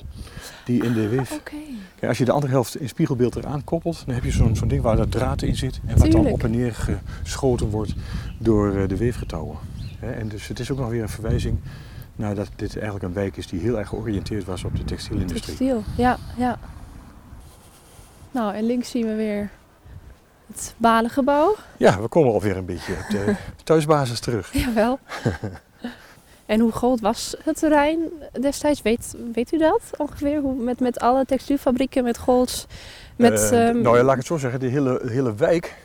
die 0.64 0.85
in 0.85 0.92
de 0.92 1.08
weef... 1.08 1.32
Oké. 1.32 1.56
Kijk, 1.94 2.08
als 2.08 2.18
je 2.18 2.24
de 2.24 2.32
andere 2.32 2.52
helft 2.52 2.76
in 2.80 2.88
spiegelbeeld 2.88 3.37
eraan 3.37 3.64
koppelt, 3.64 4.02
dan 4.06 4.14
heb 4.14 4.24
je 4.24 4.30
zo'n 4.30 4.56
zo'n 4.56 4.68
ding 4.68 4.82
waar 4.82 4.96
dat 4.96 5.11
draad 5.11 5.42
in 5.42 5.56
zit 5.56 5.80
en 5.87 5.98
wat 5.98 6.11
dan 6.11 6.26
op 6.26 6.44
en 6.44 6.50
neer 6.50 6.74
geschoten 7.22 7.70
wordt 7.70 7.94
door 8.38 8.76
eh, 8.76 8.88
de 8.88 8.96
weefgetouwen. 8.96 9.56
Hè, 9.98 10.11
En 10.11 10.28
dus 10.28 10.48
het 10.48 10.58
is 10.61 10.70
ook 10.70 10.78
nog 10.78 10.88
weer 10.88 11.02
een 11.02 11.08
verwijzing 11.08 11.58
naar 12.16 12.35
dat 12.35 12.48
dit 12.56 12.74
eigenlijk 12.74 13.04
een 13.04 13.12
wijk 13.12 13.37
is 13.37 13.46
die 13.46 13.61
heel 13.61 13.78
erg 13.78 13.88
georiënteerd 13.88 14.44
was 14.44 14.64
op 14.64 14.76
de 14.76 14.85
textielindustrie. 14.85 15.56
Textiel, 15.56 15.82
ja, 15.96 16.18
ja. 16.37 16.58
Nou, 18.30 18.54
en 18.54 18.66
links 18.66 18.90
zien 18.90 19.06
we 19.06 19.14
weer 19.14 19.50
het 20.46 20.74
balengebouw. 20.76 21.56
Ja, 21.76 22.00
we 22.00 22.08
komen 22.08 22.32
alweer 22.32 22.56
een 22.56 22.64
beetje 22.64 22.92
op 22.92 23.11
de 23.11 23.35
thuisbasis 23.64 24.20
terug. 24.20 24.52
Jawel. 24.52 24.98
en 26.53 26.61
hoe 26.61 26.73
groot 26.73 27.01
was 27.01 27.37
het 27.45 27.59
terrein 27.59 27.99
destijds? 28.41 28.83
Weet, 28.83 29.15
weet 29.33 29.53
u 29.53 29.59
dat 29.59 29.81
ongeveer? 29.97 30.41
Hoe, 30.41 30.62
met, 30.62 30.81
met 30.81 31.01
alle 31.01 31.25
textielfabrieken, 31.25 32.05
met 32.05 32.19
Golds, 32.19 32.67
met... 33.17 33.51
Eh, 33.51 33.69
ehm, 33.69 33.81
nou 33.81 33.97
ja, 33.97 34.03
laat 34.03 34.12
ik 34.12 34.19
het 34.19 34.27
zo 34.27 34.37
zeggen. 34.37 34.61
De 34.61 34.67
hele, 34.67 35.01
hele 35.07 35.35
wijk 35.35 35.77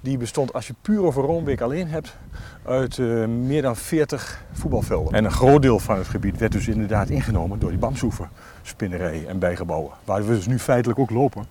die 0.00 0.18
bestond, 0.18 0.52
als 0.52 0.66
je 0.66 0.74
puur 0.82 1.02
over 1.02 1.22
Roombeek 1.22 1.60
alleen 1.60 1.88
hebt, 1.88 2.16
uit 2.64 2.98
eh, 2.98 3.24
meer 3.24 3.62
dan 3.62 3.76
40 3.76 4.44
voetbalvelden. 4.52 5.12
En 5.12 5.24
een 5.24 5.32
groot 5.32 5.62
deel 5.62 5.78
van 5.78 5.96
het 5.98 6.08
gebied 6.08 6.38
werd 6.38 6.52
dus 6.52 6.68
inderdaad 6.68 7.08
ingenomen 7.08 7.58
door 7.58 7.70
die 7.70 7.78
Bamsoeven-spinnerij 7.78 9.24
en 9.28 9.38
bijgebouwen. 9.38 9.90
Waar 10.04 10.26
we 10.26 10.34
dus 10.34 10.46
nu 10.46 10.58
feitelijk 10.58 10.98
ook 10.98 11.10
lopen. 11.10 11.44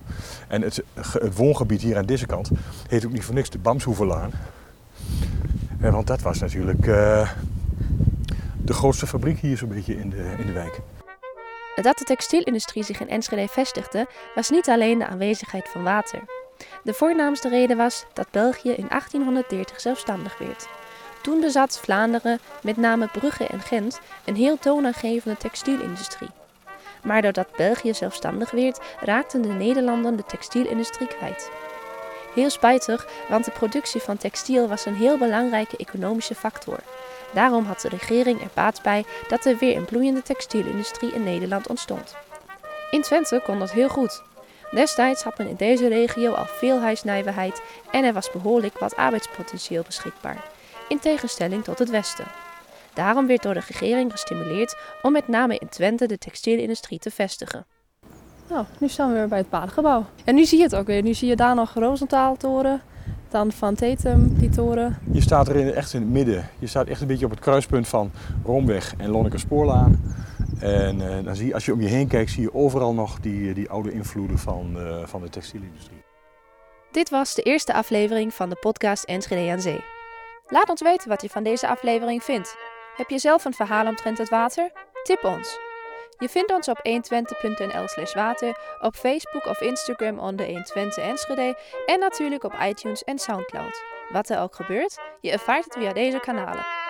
En 0.48 0.62
het, 0.62 0.82
het 0.94 1.36
woongebied 1.36 1.82
hier 1.82 1.96
aan 1.96 2.06
deze 2.06 2.26
kant 2.26 2.50
heet 2.88 3.06
ook 3.06 3.12
niet 3.12 3.24
voor 3.24 3.34
niks 3.34 3.50
de 3.50 3.58
Bamsoevenlaan. 3.58 4.30
Eh, 5.80 5.92
want 5.92 6.06
dat 6.06 6.22
was 6.22 6.38
natuurlijk 6.38 6.86
de 8.66 8.72
grootste 8.72 9.06
fabriek 9.06 9.38
hier 9.38 9.56
zo'n 9.56 9.68
beetje 9.68 9.96
in 9.96 10.10
de, 10.10 10.34
in 10.38 10.46
de 10.46 10.52
wijk. 10.52 10.80
Dat 11.82 11.98
de 11.98 12.04
textielindustrie 12.04 12.82
zich 12.82 13.00
in 13.00 13.08
Enschede 13.08 13.48
vestigde, 13.48 14.06
was 14.34 14.50
niet 14.50 14.68
alleen 14.68 14.98
de 14.98 15.06
aanwezigheid 15.06 15.68
van 15.68 15.82
water. 15.82 16.20
De 16.82 16.94
voornaamste 16.94 17.48
reden 17.48 17.76
was 17.76 18.04
dat 18.12 18.30
België 18.30 18.70
in 18.70 18.86
1830 18.88 19.80
zelfstandig 19.80 20.38
werd. 20.38 20.68
Toen 21.22 21.40
bezat 21.40 21.78
Vlaanderen, 21.78 22.38
met 22.62 22.76
name 22.76 23.08
Brugge 23.12 23.46
en 23.46 23.60
Gent, 23.60 24.00
een 24.24 24.36
heel 24.36 24.58
toonaangevende 24.58 25.36
textielindustrie. 25.36 26.30
Maar 27.02 27.22
doordat 27.22 27.56
België 27.56 27.94
zelfstandig 27.94 28.50
werd, 28.50 28.80
raakten 29.00 29.42
de 29.42 29.48
Nederlanden 29.48 30.16
de 30.16 30.24
textielindustrie 30.26 31.08
kwijt. 31.08 31.50
Heel 32.34 32.50
spijtig, 32.50 33.08
want 33.28 33.44
de 33.44 33.50
productie 33.50 34.00
van 34.00 34.16
textiel 34.16 34.68
was 34.68 34.86
een 34.86 34.96
heel 34.96 35.18
belangrijke 35.18 35.76
economische 35.76 36.34
factor. 36.34 36.78
Daarom 37.32 37.64
had 37.64 37.80
de 37.80 37.88
regering 37.88 38.40
er 38.40 38.50
baat 38.54 38.82
bij 38.82 39.04
dat 39.28 39.44
er 39.44 39.56
weer 39.56 39.76
een 39.76 39.84
bloeiende 39.84 40.22
textielindustrie 40.22 41.12
in 41.12 41.22
Nederland 41.22 41.68
ontstond. 41.68 42.16
In 42.90 43.02
Twente 43.02 43.40
kon 43.44 43.58
dat 43.58 43.72
heel 43.72 43.88
goed. 43.88 44.22
Destijds 44.70 45.22
had 45.22 45.38
men 45.38 45.48
in 45.48 45.56
deze 45.56 45.88
regio 45.88 46.32
al 46.32 46.46
veel 46.46 46.80
huisnijverheid 46.80 47.62
en 47.90 48.04
er 48.04 48.12
was 48.12 48.30
behoorlijk 48.30 48.78
wat 48.78 48.96
arbeidspotentieel 48.96 49.82
beschikbaar, 49.82 50.44
in 50.88 50.98
tegenstelling 50.98 51.64
tot 51.64 51.78
het 51.78 51.90
Westen. 51.90 52.26
Daarom 52.94 53.26
werd 53.26 53.42
door 53.42 53.54
de 53.54 53.62
regering 53.68 54.10
gestimuleerd 54.10 54.76
om 55.02 55.12
met 55.12 55.28
name 55.28 55.58
in 55.58 55.68
Twente 55.68 56.06
de 56.06 56.18
textielindustrie 56.18 56.98
te 56.98 57.10
vestigen. 57.10 57.66
Nou, 58.48 58.64
nu 58.78 58.88
staan 58.88 59.08
we 59.08 59.14
weer 59.14 59.28
bij 59.28 59.38
het 59.38 59.48
padengebouw. 59.48 60.04
En 60.24 60.34
nu 60.34 60.44
zie 60.44 60.58
je 60.58 60.64
het 60.64 60.74
ook 60.74 60.86
weer. 60.86 61.02
Nu 61.02 61.14
zie 61.14 61.28
je 61.28 61.36
daar 61.36 61.54
nog 61.54 61.74
Roosentaal-toren, 61.74 62.82
dan 63.36 63.52
Van 63.52 63.74
Tetum, 63.74 64.38
die 64.38 64.48
toren. 64.48 64.98
Je 65.12 65.20
staat 65.20 65.48
er 65.48 65.56
in, 65.56 65.72
echt 65.72 65.92
in 65.92 66.00
het 66.00 66.10
midden. 66.10 66.48
Je 66.58 66.66
staat 66.66 66.86
echt 66.86 67.00
een 67.00 67.06
beetje 67.06 67.24
op 67.24 67.30
het 67.30 67.40
kruispunt 67.40 67.88
van 67.88 68.10
Roomweg 68.44 68.94
en 68.98 69.10
Lonneke 69.10 69.38
Spoorlaan. 69.38 70.14
En 70.60 71.08
eh, 71.08 71.24
dan 71.24 71.36
zie 71.36 71.46
je, 71.46 71.54
als 71.54 71.64
je 71.64 71.72
om 71.72 71.80
je 71.80 71.88
heen 71.88 72.08
kijkt, 72.08 72.30
zie 72.30 72.42
je 72.42 72.54
overal 72.54 72.94
nog 72.94 73.20
die, 73.20 73.54
die 73.54 73.70
oude 73.70 73.92
invloeden 73.92 74.38
van, 74.38 74.78
eh, 74.78 75.06
van 75.06 75.22
de 75.22 75.28
textielindustrie. 75.28 76.02
Dit 76.90 77.10
was 77.10 77.34
de 77.34 77.42
eerste 77.42 77.74
aflevering 77.74 78.34
van 78.34 78.48
de 78.48 78.56
podcast 78.60 79.04
Enschede 79.04 79.50
aan 79.50 79.60
Zee. 79.60 79.84
Laat 80.48 80.70
ons 80.70 80.82
weten 80.82 81.08
wat 81.08 81.22
je 81.22 81.28
van 81.28 81.42
deze 81.42 81.68
aflevering 81.68 82.22
vindt. 82.22 82.56
Heb 82.96 83.08
je 83.08 83.18
zelf 83.18 83.44
een 83.44 83.54
verhaal 83.54 83.86
omtrent 83.86 84.18
het 84.18 84.28
water? 84.28 84.70
Tip 85.02 85.24
ons. 85.24 85.65
Je 86.18 86.28
vindt 86.28 86.52
ons 86.52 86.68
op 86.68 86.78
120.nl 86.78 87.88
slash 87.88 88.14
water, 88.14 88.58
op 88.80 88.94
Facebook 88.94 89.46
of 89.46 89.60
Instagram 89.60 90.18
onder 90.18 90.46
120 90.46 91.04
Enschede 91.04 91.58
en 91.86 91.98
natuurlijk 91.98 92.44
op 92.44 92.54
iTunes 92.62 93.04
en 93.04 93.18
Soundcloud. 93.18 93.82
Wat 94.08 94.28
er 94.28 94.40
ook 94.40 94.54
gebeurt, 94.54 94.98
je 95.20 95.30
ervaart 95.30 95.64
het 95.64 95.74
via 95.74 95.92
deze 95.92 96.18
kanalen. 96.18 96.85